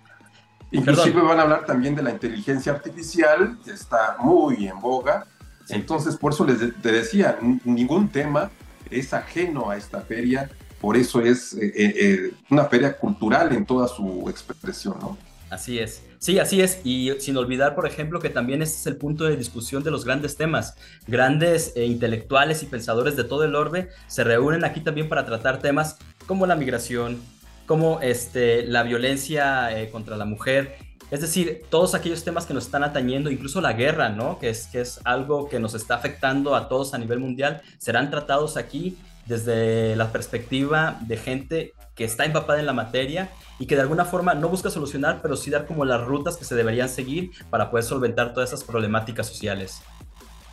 [0.72, 5.26] Inclusive van a hablar también de la inteligencia artificial, que está muy en boga.
[5.70, 8.52] Entonces, por eso les te decía, ningún tema
[8.90, 13.66] es ajeno a esta feria, por eso es eh, eh, eh, una feria cultural en
[13.66, 15.18] toda su expresión, ¿no?
[15.50, 16.04] Así es.
[16.20, 16.82] Sí, así es.
[16.84, 20.06] Y sin olvidar, por ejemplo, que también este es el punto de discusión de los
[20.06, 20.76] grandes temas.
[21.08, 25.60] Grandes eh, intelectuales y pensadores de todo el orbe se reúnen aquí también para tratar
[25.60, 27.22] temas como la migración,
[27.68, 30.78] como este, la violencia eh, contra la mujer.
[31.12, 34.40] Es decir, todos aquellos temas que nos están atañendo, incluso la guerra, ¿no?
[34.40, 38.10] Que es, que es algo que nos está afectando a todos a nivel mundial, serán
[38.10, 43.76] tratados aquí desde la perspectiva de gente que está empapada en la materia y que
[43.76, 46.90] de alguna forma no busca solucionar, pero sí dar como las rutas que se deberían
[46.90, 49.82] seguir para poder solventar todas esas problemáticas sociales.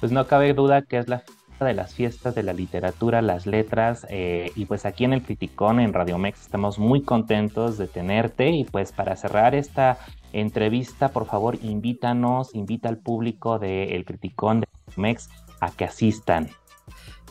[0.01, 1.25] Pues no cabe duda que es la
[1.65, 5.81] de las fiestas de la literatura, las letras, eh, y pues aquí en el Criticón,
[5.81, 9.99] en Radio Mex, estamos muy contentos de tenerte y pues para cerrar esta
[10.33, 14.67] entrevista, por favor, invítanos, invita al público del El Criticón de
[14.97, 15.29] Mex
[15.61, 16.49] a que asistan.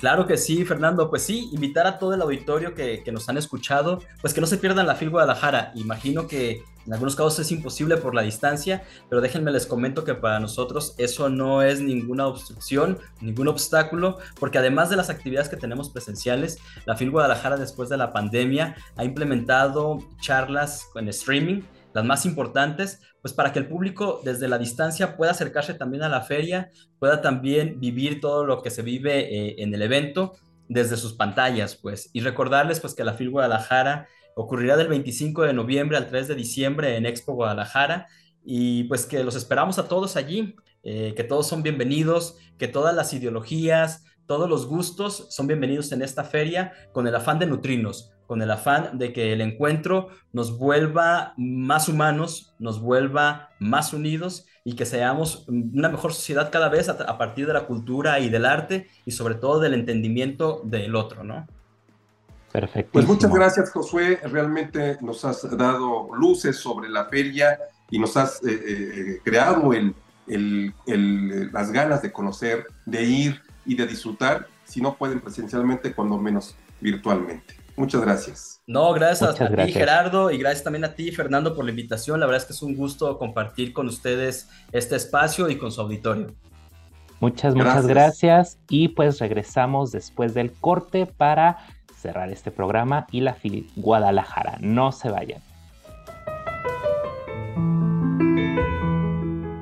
[0.02, 1.12] Claro que sí, Fernando.
[1.12, 4.58] Pues sí, invitar a todo el auditorio que, nos han escuchado, pues que no se
[4.58, 5.72] pierdan la FIL Guadalajara.
[5.76, 10.16] Imagino que en algunos casos es imposible por la distancia, pero déjenme les comento que
[10.16, 15.56] para nosotros eso no es ninguna obstrucción, ningún obstáculo, porque además de las actividades que
[15.58, 21.62] tenemos presenciales, la FIL Guadalajara después de la pandemia ha implementado charlas en streaming
[21.94, 26.10] las más importantes, pues para que el público desde la distancia pueda acercarse también a
[26.10, 30.34] la feria, pueda también vivir todo lo que se vive eh, en el evento
[30.70, 32.10] desde sus pantallas, pues.
[32.14, 36.36] Y recordarles, pues, que la FIL Guadalajara ocurrirá del 25 de noviembre al 3 de
[36.36, 38.08] diciembre en Expo Guadalajara
[38.44, 42.96] y pues que los esperamos a todos allí, eh, que todos son bienvenidos, que todas
[42.96, 48.12] las ideologías, todos los gustos son bienvenidos en esta feria con el afán de nutrirnos,
[48.28, 54.46] con el afán de que el encuentro nos vuelva más humanos, nos vuelva más unidos
[54.64, 58.46] y que seamos una mejor sociedad cada vez a, partir de la cultura y del
[58.46, 61.48] arte y sobre todo del entendimiento del otro, ¿no?
[62.52, 62.92] Perfecto.
[62.94, 64.20] Pues muchas gracias, Josué.
[64.24, 67.58] Realmente nos has dado luces sobre la feria
[67.90, 69.72] y nos has eh, eh, creado
[70.28, 76.56] las ganas de conocer, de ir y de disfrutar, si no pueden presencialmente, cuando menos
[76.80, 77.61] virtualmente.
[77.82, 78.62] Muchas gracias.
[78.68, 82.20] No, gracias a ti, Gerardo, y gracias también a ti, Fernando, por la invitación.
[82.20, 85.82] La verdad es que es un gusto compartir con ustedes este espacio y con su
[85.82, 86.28] auditorio.
[87.22, 88.60] Muchas, muchas gracias.
[88.70, 91.58] Y pues regresamos después del corte para
[92.00, 94.60] cerrar este programa y la FIL Guadalajara.
[94.60, 95.42] No se vayan.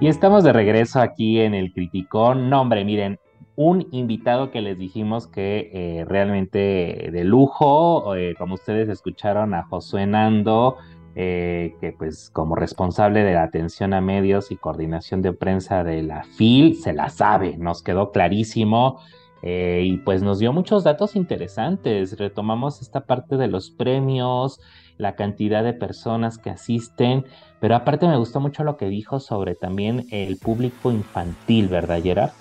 [0.01, 2.49] Y estamos de regreso aquí en el Criticón.
[2.49, 3.17] No, hombre, miren,
[3.59, 9.63] un invitado que les dijimos que eh, realmente de lujo, eh, como ustedes escucharon a
[9.63, 10.77] Josué Nando,
[11.13, 16.03] eh, que pues como responsable de la atención a medios y coordinación de prensa de
[16.03, 19.01] la FIL, se la sabe, nos quedó clarísimo.
[19.43, 22.17] y pues nos dio muchos datos interesantes.
[22.17, 24.61] Retomamos esta parte de los premios,
[24.97, 27.25] la cantidad de personas que asisten,
[27.59, 32.31] pero aparte me gustó mucho lo que dijo sobre también el público infantil, ¿verdad, Gerard?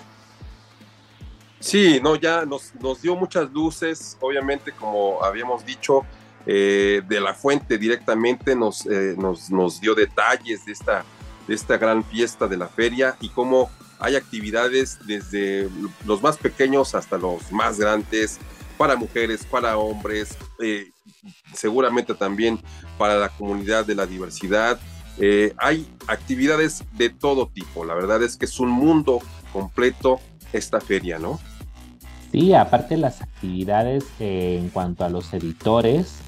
[1.61, 6.04] Sí, no, ya nos, nos dio muchas luces, obviamente, como habíamos dicho,
[6.46, 11.04] eh, de la fuente directamente nos, eh, nos, nos, dio detalles de esta,
[11.46, 15.68] de esta gran fiesta de la feria y cómo hay actividades desde
[16.06, 18.38] los más pequeños hasta los más grandes,
[18.78, 20.88] para mujeres, para hombres, eh,
[21.52, 22.61] seguramente también
[22.96, 24.80] para la comunidad de la diversidad.
[25.59, 29.20] hay actividades de todo tipo, la verdad es que es un mundo
[29.52, 30.20] completo
[30.53, 31.38] esta feria, ¿no?
[32.32, 36.18] Sí, aparte las actividades en cuanto a los editores,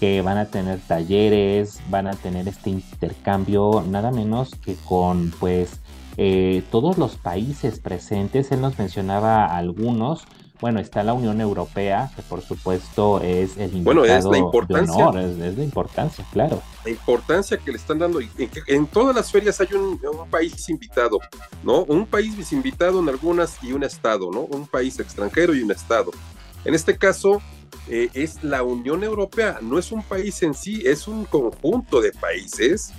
[0.00, 5.80] que van a tener talleres, van a tener este intercambio, nada menos que con pues
[6.16, 8.50] eh, todos los países presentes.
[8.50, 10.24] Él nos mencionaba algunos.
[10.60, 15.08] Bueno, está la Unión Europea, que por supuesto es el invitado bueno, es la importancia,
[15.20, 16.62] es, la importancia, claro.
[16.84, 18.20] La importancia que le están dando.
[18.20, 18.30] En,
[18.66, 19.98] en todas las ferias hay un,
[20.30, 21.18] país invitado,
[21.62, 21.84] ¿no?
[21.84, 24.40] Un país invitado en algunas y un estado, ¿no?
[24.40, 26.10] Un país extranjero y un estado.
[26.64, 27.40] En este caso,
[27.88, 32.12] eh, es la Unión Europea, no es un país en sí, es un conjunto de
[32.12, 32.92] países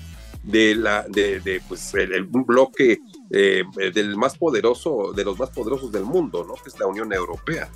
[0.43, 2.99] de la de, pues el, un bloque
[3.34, 3.63] eh,
[3.93, 6.53] del más poderoso de los más poderosos del mundo, ¿no?
[6.55, 7.69] Que es la Unión Europea.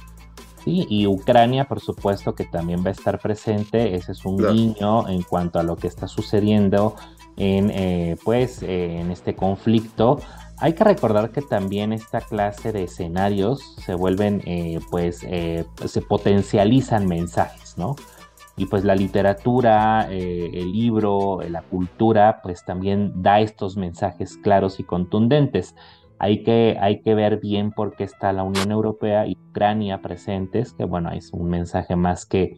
[0.63, 3.95] Sí, y Ucrania, por supuesto, que también va a estar presente.
[3.95, 6.95] Ese es un guiño en cuanto a lo que está sucediendo
[7.37, 10.19] en, eh, pues, en este conflicto.
[10.57, 16.01] Hay que recordar que también esta clase de escenarios se vuelven, eh, pues, eh, se
[16.01, 17.95] potencializan mensajes, ¿no?
[18.57, 24.79] Y pues la literatura, eh, el libro, la cultura, pues también da estos mensajes claros
[24.79, 25.75] y contundentes.
[26.19, 30.71] Hay que, hay que ver bien por qué está la Unión Europea y Ucrania presentes,
[30.71, 32.57] que bueno, es un mensaje más que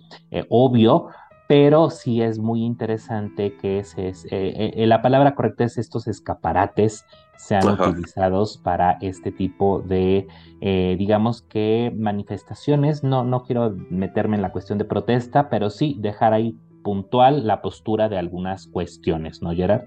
[0.49, 1.07] obvio,
[1.47, 7.05] pero sí es muy interesante que es, eh, eh, la palabra correcta es estos escaparates
[7.37, 10.27] sean utilizados para este tipo de,
[10.61, 13.03] eh, digamos que manifestaciones.
[13.03, 17.61] No, no quiero meterme en la cuestión de protesta, pero sí dejar ahí puntual la
[17.61, 19.85] postura de algunas cuestiones, ¿no, Gerard?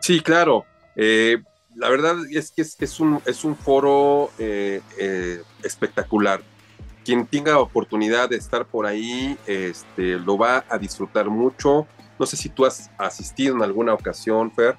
[0.00, 0.64] Sí, claro.
[0.96, 4.30] la verdad es que es, un, es un foro
[5.62, 6.40] espectacular
[7.04, 11.86] quien tenga oportunidad de estar por ahí, este, lo va a disfrutar mucho.
[12.18, 14.76] No sé si tú has asistido en alguna ocasión, Fer,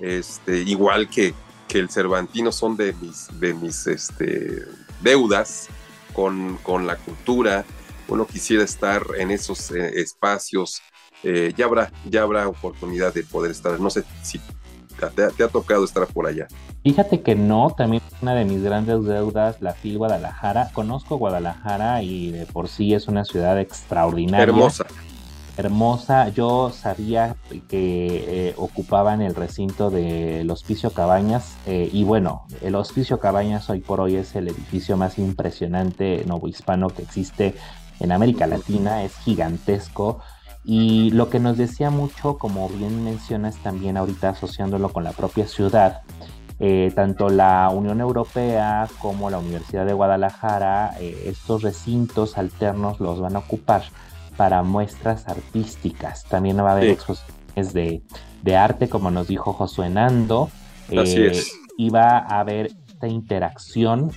[0.00, 1.34] este, igual que,
[1.68, 4.64] que el Cervantino son de mis, de mis este,
[5.00, 5.68] deudas
[6.12, 7.64] con, con la cultura.
[8.08, 10.82] Uno quisiera estar en esos eh, espacios.
[11.22, 13.78] Eh, ya, habrá, ya habrá oportunidad de poder estar.
[13.78, 14.40] No sé si
[15.14, 16.48] te, ha tocado estar por allá.
[16.82, 20.70] Fíjate que no, también una de mis grandes deudas, la FIL Guadalajara.
[20.72, 24.44] Conozco Guadalajara y de por sí es una ciudad extraordinaria.
[24.44, 24.86] Hermosa.
[25.60, 26.30] Hermosa.
[26.30, 27.36] Yo sabía
[27.68, 33.80] que eh, ocupaban el recinto del Hospicio Cabañas eh, y bueno, el Hospicio Cabañas hoy
[33.80, 37.54] por hoy es el edificio más impresionante novohispano que existe
[38.00, 40.20] en América Latina, es gigantesco
[40.64, 45.46] y lo que nos decía mucho, como bien mencionas también ahorita asociándolo con la propia
[45.46, 46.02] ciudad,
[46.58, 53.36] eh, tanto la Unión Europea como la Universidad de Guadalajara, estos recintos alternos los van
[53.36, 53.84] a ocupar
[54.40, 56.24] para muestras artísticas.
[56.24, 58.00] También va a haber exposiciones de,
[58.40, 60.48] de, arte, como nos dijo Josué Nando.
[60.88, 61.52] Así eh, es.
[61.76, 64.10] Y va a haber esta interacción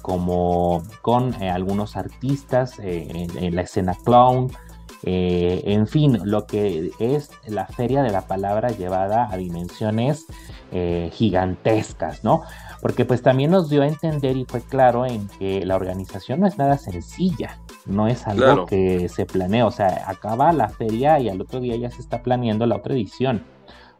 [0.00, 4.50] como con algunos artistas en la escena clown,
[5.02, 10.26] eh, en fin, lo que es la feria de la palabra llevada a dimensiones
[10.72, 12.42] eh, gigantescas, ¿no?
[12.80, 16.46] Porque pues también nos dio a entender y fue claro en que la organización no
[16.46, 21.28] es nada sencilla, no es algo que se planea, o sea, acaba la feria y
[21.28, 23.44] al otro día ya se está planeando la otra edición.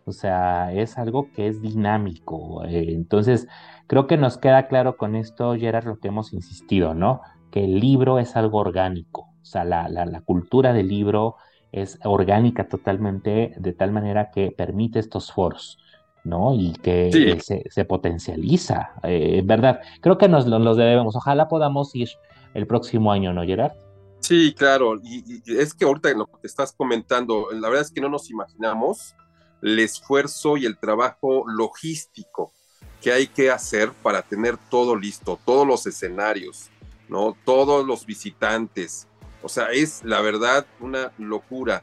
[0.07, 2.65] O sea, es algo que es dinámico.
[2.65, 3.49] Eh, entonces,
[3.87, 7.21] creo que nos queda claro con esto, Gerard, lo que hemos insistido, ¿no?
[7.51, 11.37] Que el libro es algo orgánico o sea, la, la, cultura del libro
[11.73, 15.79] es orgánica totalmente, de tal manera que permite estos foros.
[16.25, 16.55] ¿No?
[16.55, 19.81] Y que se, se, potencializa, eh, ¿verdad?
[20.01, 21.17] Creo que nos los debemos.
[21.17, 22.09] Ojalá podamos ir
[22.55, 23.73] el próximo año, ¿no, Gerard?
[24.21, 25.01] Sí, claro.
[25.03, 29.15] Y, es que ahorita lo que estás comentando, la verdad es que no nos imaginamos
[29.63, 32.53] el esfuerzo y el trabajo logístico
[33.01, 36.71] que hay que hacer para tener todo listo, todos los escenarios,
[37.09, 37.35] ¿no?
[37.45, 39.07] Todos los visitantes,
[39.43, 41.83] o sea, es la verdad una locura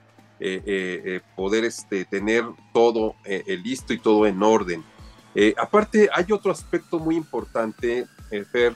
[1.36, 3.16] poder este, tener todo
[3.64, 4.84] listo y todo en orden.
[5.58, 8.06] aparte, hay otro aspecto muy importante,
[8.52, 8.76] Fer,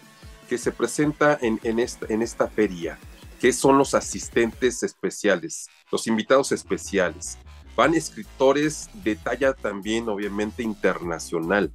[0.49, 2.99] que se presenta en, esta, feria,
[3.39, 7.38] que son los asistentes especiales, los invitados especiales.
[7.76, 11.72] Van escritores de talla también, obviamente, internacional.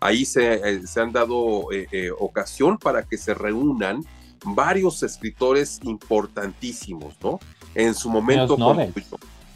[0.00, 1.68] ahí se han dado
[2.18, 4.04] ocasión para que se reúnan
[4.44, 7.38] varios escritores importantísimos, ¿no?
[7.74, 8.56] En su momento.
[8.56, 8.76] Premios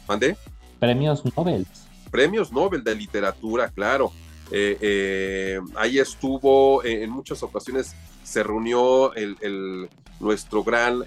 [0.07, 0.37] Nobel.
[0.79, 1.67] Premios Nobel.
[2.11, 4.11] Premios Nobel de literatura, claro.
[4.51, 9.89] Eh, eh, ahí estuvo, eh, en muchas ocasiones se reunió el,
[10.19, 11.03] nuestro gran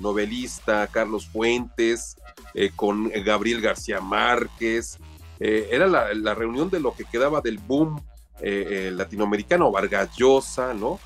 [0.00, 2.16] novelista Carlos Fuentes
[2.76, 4.98] con Gabriel García Márquez.
[5.40, 8.00] era la, la, reunión de lo que quedaba del boom
[8.40, 11.00] latinoamericano, Vargas Llosa, ¿no?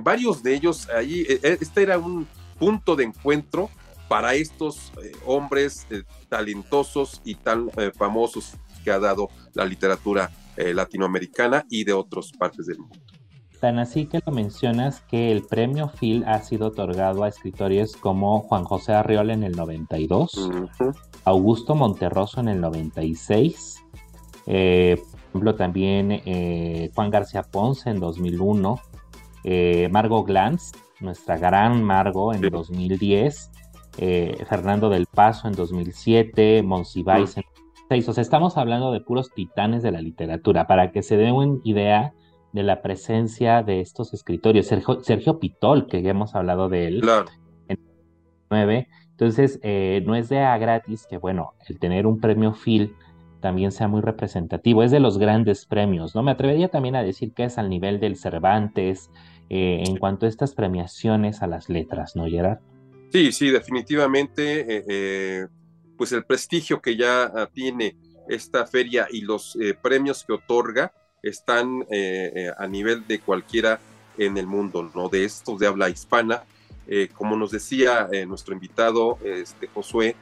[0.00, 2.26] Varios de ellos ahí, este era un
[2.58, 3.70] punto de encuentro
[4.12, 4.92] para estos
[5.24, 5.86] hombres
[6.28, 12.76] talentosos y tan famosos que ha dado la literatura latinoamericana y de otras partes del
[12.80, 12.98] mundo.
[13.58, 18.40] Tan así que lo mencionas que el premio Phil ha sido otorgado a escritores como
[18.40, 20.50] Juan José Arriola en el 92,
[21.24, 23.82] Augusto Monterroso en el 96,
[24.44, 26.20] por ejemplo también
[26.94, 28.78] Juan García Ponce en 2001,
[29.44, 33.52] eh, Margot Glantz, nuestra gran Margot en 2010,
[33.98, 38.08] eh, Fernando del Paso en 2007, Monsiváis en 2006.
[38.08, 41.58] O sea, estamos hablando de puros titanes de la literatura, para que se den una
[41.64, 42.14] idea
[42.52, 44.68] de la presencia de estos escritores.
[45.02, 47.02] Sergio, Pitol, que ya hemos hablado de él.
[47.68, 47.78] En
[48.50, 48.88] 9.
[49.10, 52.94] Entonces, eh, no es de a gratis que, bueno, el tener un premio Phil
[53.40, 54.82] también sea muy representativo.
[54.82, 56.22] Es de los grandes premios, ¿no?
[56.22, 59.10] Me atrevería también a decir que es al nivel del Cervantes,
[59.50, 62.60] eh, en cuanto a estas premiaciones a las letras, ¿no, Gerard?
[63.12, 65.46] Sí, sí, definitivamente, eh, eh,
[65.98, 67.94] pues el prestigio que ya tiene
[68.26, 71.86] esta feria y los premios que otorga están
[72.56, 73.78] a nivel de cualquiera
[74.16, 75.08] en el mundo, ¿no?
[75.08, 76.44] De estos de habla hispana.
[77.14, 80.16] como nos decía nuestro invitado, este, Josué,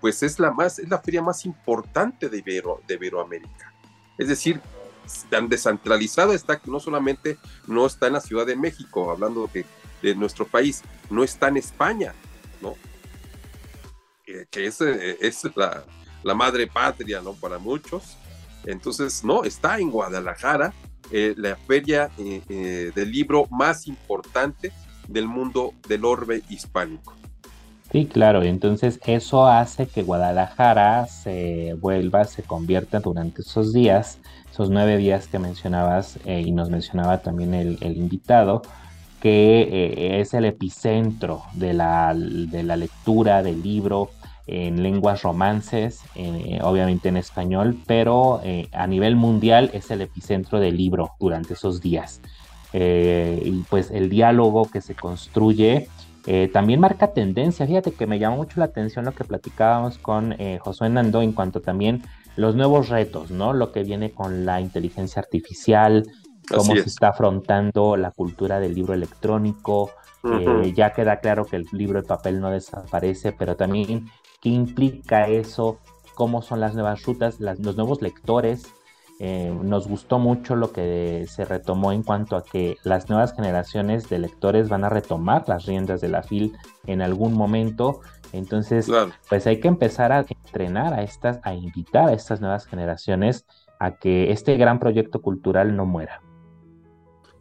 [0.00, 3.72] pues es la, más, es la feria más importante de, Ibero, de Iberoamérica.
[4.18, 4.60] Es decir,
[5.30, 9.64] tan descentralizada está que no solamente no está en la Ciudad de México, hablando de,
[10.02, 12.14] de nuestro país, no está en España,
[12.60, 12.74] ¿no?
[14.50, 15.84] que es, eh, es la,
[16.22, 17.32] la, madre patria, ¿no?
[17.34, 18.16] Para muchos.
[18.64, 20.74] Entonces, no, está en Guadalajara,
[21.10, 24.72] eh, la feria eh, del libro más importante
[25.06, 27.14] del mundo del orbe hispánico.
[27.96, 34.18] Sí, claro, entonces eso hace que Guadalajara se vuelva, se convierta durante esos días
[34.52, 38.60] esos nueve días que mencionabas eh, y nos mencionaba también el, invitado,
[39.22, 44.10] que eh, es el epicentro de la, de la, lectura del libro
[44.46, 48.42] en lenguas romances, eh, obviamente en español, pero
[48.72, 52.20] a nivel mundial es el epicentro del libro durante esos días.
[52.74, 55.88] y pues el diálogo que se construye
[56.52, 57.66] también marca tendencia.
[57.66, 61.60] Fíjate que me llamó mucho la atención lo que platicábamos con Josué Nando en cuanto
[61.60, 62.02] también
[62.36, 63.52] los nuevos retos, ¿no?
[63.52, 66.06] Lo que viene con la inteligencia artificial,
[66.48, 69.90] cómo se está afrontando la cultura del libro electrónico.
[70.24, 74.08] Eh, ya queda claro que el libro de papel no desaparece, pero también
[74.40, 75.78] qué implica eso,
[76.14, 78.74] cómo son las nuevas rutas, los nuevos lectores.
[79.18, 84.10] Eh, nos gustó mucho lo que se retomó en cuanto a que las nuevas generaciones
[84.10, 86.52] de lectores van a retomar las riendas de la FIL
[86.86, 88.02] en algún momento
[88.32, 88.90] entonces,
[89.28, 93.46] pues hay que empezar a entrenar a estas, a invitar a estas nuevas generaciones
[93.78, 96.22] a que este gran proyecto cultural no muera.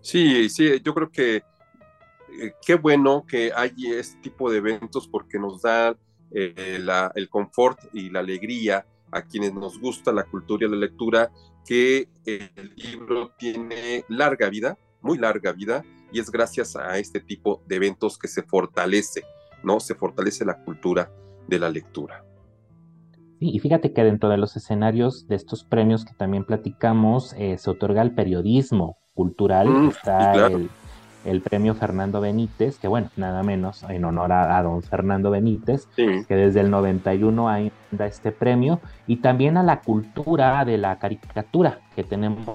[0.02, 5.40] Sí, sí, yo creo que eh, qué bueno que hay este tipo de eventos porque
[5.40, 5.96] nos da
[6.32, 6.80] eh,
[7.16, 11.32] el confort y la alegría a quienes nos gusta la cultura y la lectura,
[11.66, 17.64] que el libro tiene larga vida, muy larga vida, y es gracias a este tipo
[17.68, 19.24] de eventos que se fortalece
[19.66, 19.80] ¿no?
[19.80, 21.12] Se fortalece la cultura
[21.48, 22.24] de la lectura.
[23.40, 27.58] Sí, y fíjate que dentro de los escenarios de estos premios que también platicamos, eh,
[27.58, 30.70] se otorga el periodismo cultural, mm, está el,
[31.42, 36.62] premio Fernando Benítez, que bueno, nada menos en honor a, don Fernando Benítez, que desde
[36.62, 42.04] el 91 ahí da este premio, y también a la cultura de la caricatura, que
[42.04, 42.46] tenemos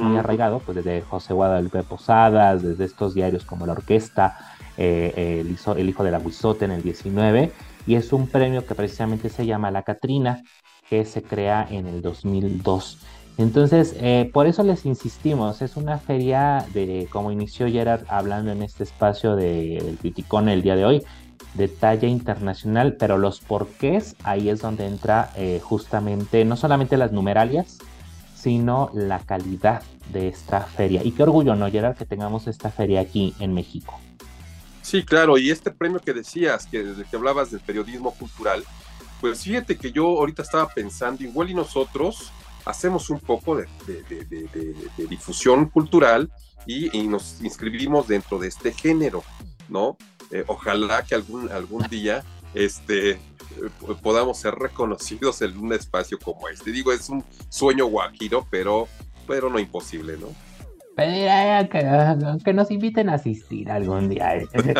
[0.00, 4.38] muy arraigado, pues desde José Guadalupe Posadas, desde estos diarios como La Orquesta,
[4.76, 7.52] eh, el, hijo, de la Huizote en el 19,
[7.86, 10.42] y es un premio que precisamente se llama La Catrina,
[10.88, 12.98] que se crea en el 2002.
[13.38, 18.62] Entonces, eh, por eso les insistimos, es una feria de, como inició Gerard hablando en
[18.62, 21.02] este espacio de, del Criticón el día de hoy,
[21.54, 27.12] de talla internacional, pero los porqués, ahí es donde entra eh, justamente no solamente las
[27.12, 27.78] numeralias,
[28.34, 31.02] sino la calidad de esta feria.
[31.04, 33.98] Y qué orgullo, ¿no, Gerard, que tengamos esta feria aquí en México?
[34.82, 38.64] Sí, claro, y este premio que decías, que desde que hablabas del periodismo cultural,
[39.20, 42.32] pues fíjate que yo ahorita estaba pensando, igual y nosotros
[42.64, 43.66] hacemos un poco de,
[45.08, 46.30] difusión cultural
[46.66, 49.24] y, nos inscribimos dentro de este género,
[49.68, 49.96] ¿no?
[50.30, 53.20] Eh, ojalá que algún, algún día este,
[54.02, 56.70] podamos ser reconocidos en un espacio como este.
[56.70, 58.88] Digo, es un sueño guajiro, pero,
[59.26, 60.28] pero no imposible, ¿no?
[60.96, 64.36] Que, que, nos inviten a asistir algún día.
[64.36, 64.46] ¿eh?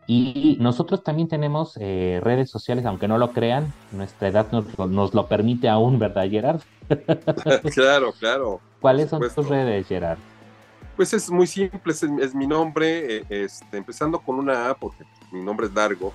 [0.10, 5.28] y nosotros también tenemos eh, redes sociales, aunque no lo crean, nuestra edad nos, lo
[5.28, 6.62] permite aún, ¿verdad, Gerard?
[7.74, 8.62] claro, claro.
[8.80, 10.18] ¿Cuáles son tus redes, Gerard?
[10.96, 15.04] Pues es muy simple, es, mi nombre, eh, este, empezando con una A, porque
[15.34, 16.14] mi nombre es largo,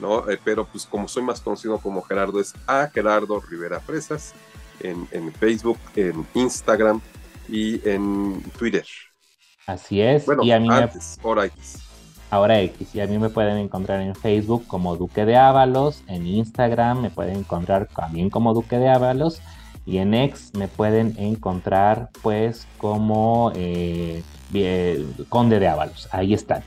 [0.00, 0.28] ¿no?
[0.28, 4.34] Eh, pero pues como soy más conocido como Gerardo, es A Gerardo Rivera Fresas,
[4.80, 7.00] en, Facebook, en Instagram
[7.48, 8.84] y en Twitter.
[9.66, 10.26] Así es.
[10.26, 11.89] Bueno, y a mí antes, X
[12.30, 12.94] ahora X.
[12.94, 17.10] Y a mí me pueden encontrar en Facebook como Duque de Ábalos, en Instagram me
[17.10, 19.40] pueden encontrar también como Duque de Ábalos
[19.86, 24.22] y en X me pueden encontrar pues como eh,
[25.28, 26.08] Conde de Ábalos.
[26.12, 26.62] Ahí están.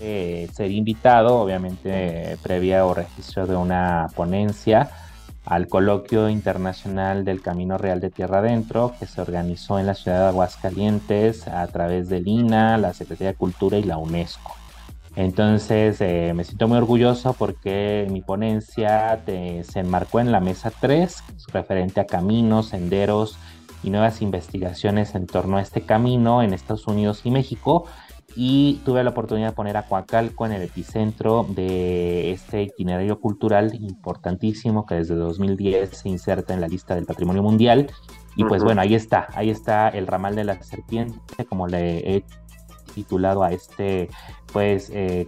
[0.00, 4.90] Eh, ser invitado, obviamente, previa o registro de una ponencia
[5.46, 10.20] al coloquio internacional del Camino Real de Tierra Adentro, que se organizó en la ciudad
[10.20, 14.54] de Aguascalientes a través del INA, la Secretaría de Cultura y la UNESCO.
[15.16, 21.22] Entonces eh, me siento muy orgulloso porque mi ponencia se enmarcó en la mesa 3,
[21.52, 23.38] referente a caminos, senderos
[23.84, 27.84] y nuevas investigaciones en torno a este camino en Estados Unidos y México.
[28.36, 33.72] Y tuve la oportunidad de poner a Coacalco en el epicentro de este itinerario cultural
[33.74, 37.88] importantísimo que desde 2010 se inserta en la lista del patrimonio mundial.
[38.34, 42.24] Y pues bueno, ahí está, ahí está el ramal de la serpiente, como le he
[42.94, 44.08] titulado a este
[44.52, 45.26] pues eh,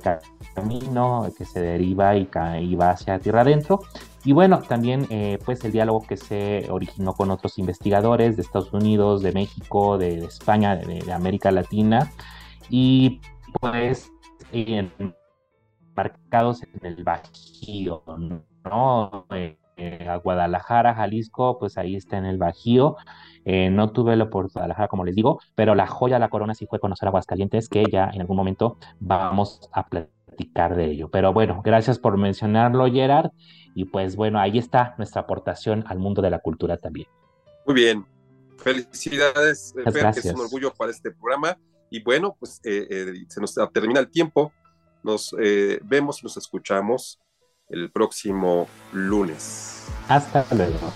[0.54, 2.26] camino que se deriva y,
[2.74, 3.80] va hacia tierra adentro.
[4.24, 8.72] Y bueno, también eh, pues el diálogo que se originó con otros investigadores de Estados
[8.72, 12.10] Unidos, de México, de, España, de, América Latina
[12.70, 13.20] y
[13.60, 14.10] pues
[15.96, 18.02] marcados en el Bajío,
[18.64, 19.26] ¿no?
[19.30, 22.96] Eh, a Guadalajara, Jalisco, pues ahí está en el Bajío.
[23.44, 26.66] Eh, no tuve la oportunidad, como les digo, pero la joya de la corona sí
[26.66, 31.10] fue conocer Aguascalientes, que ya en algún momento vamos a platicar de ello.
[31.10, 33.30] Pero bueno, gracias por mencionarlo, Gerard.
[33.74, 37.08] Y pues bueno, ahí está nuestra aportación al mundo de la cultura también.
[37.66, 38.06] Muy bien.
[38.56, 41.58] Felicidades, eh, Fer, que es un orgullo para este programa.
[41.90, 44.52] Y bueno, pues eh, se nos termina el tiempo.
[45.04, 45.32] Nos
[45.84, 47.20] vemos nos escuchamos
[47.68, 49.86] el próximo lunes.
[50.08, 50.92] Hasta luego.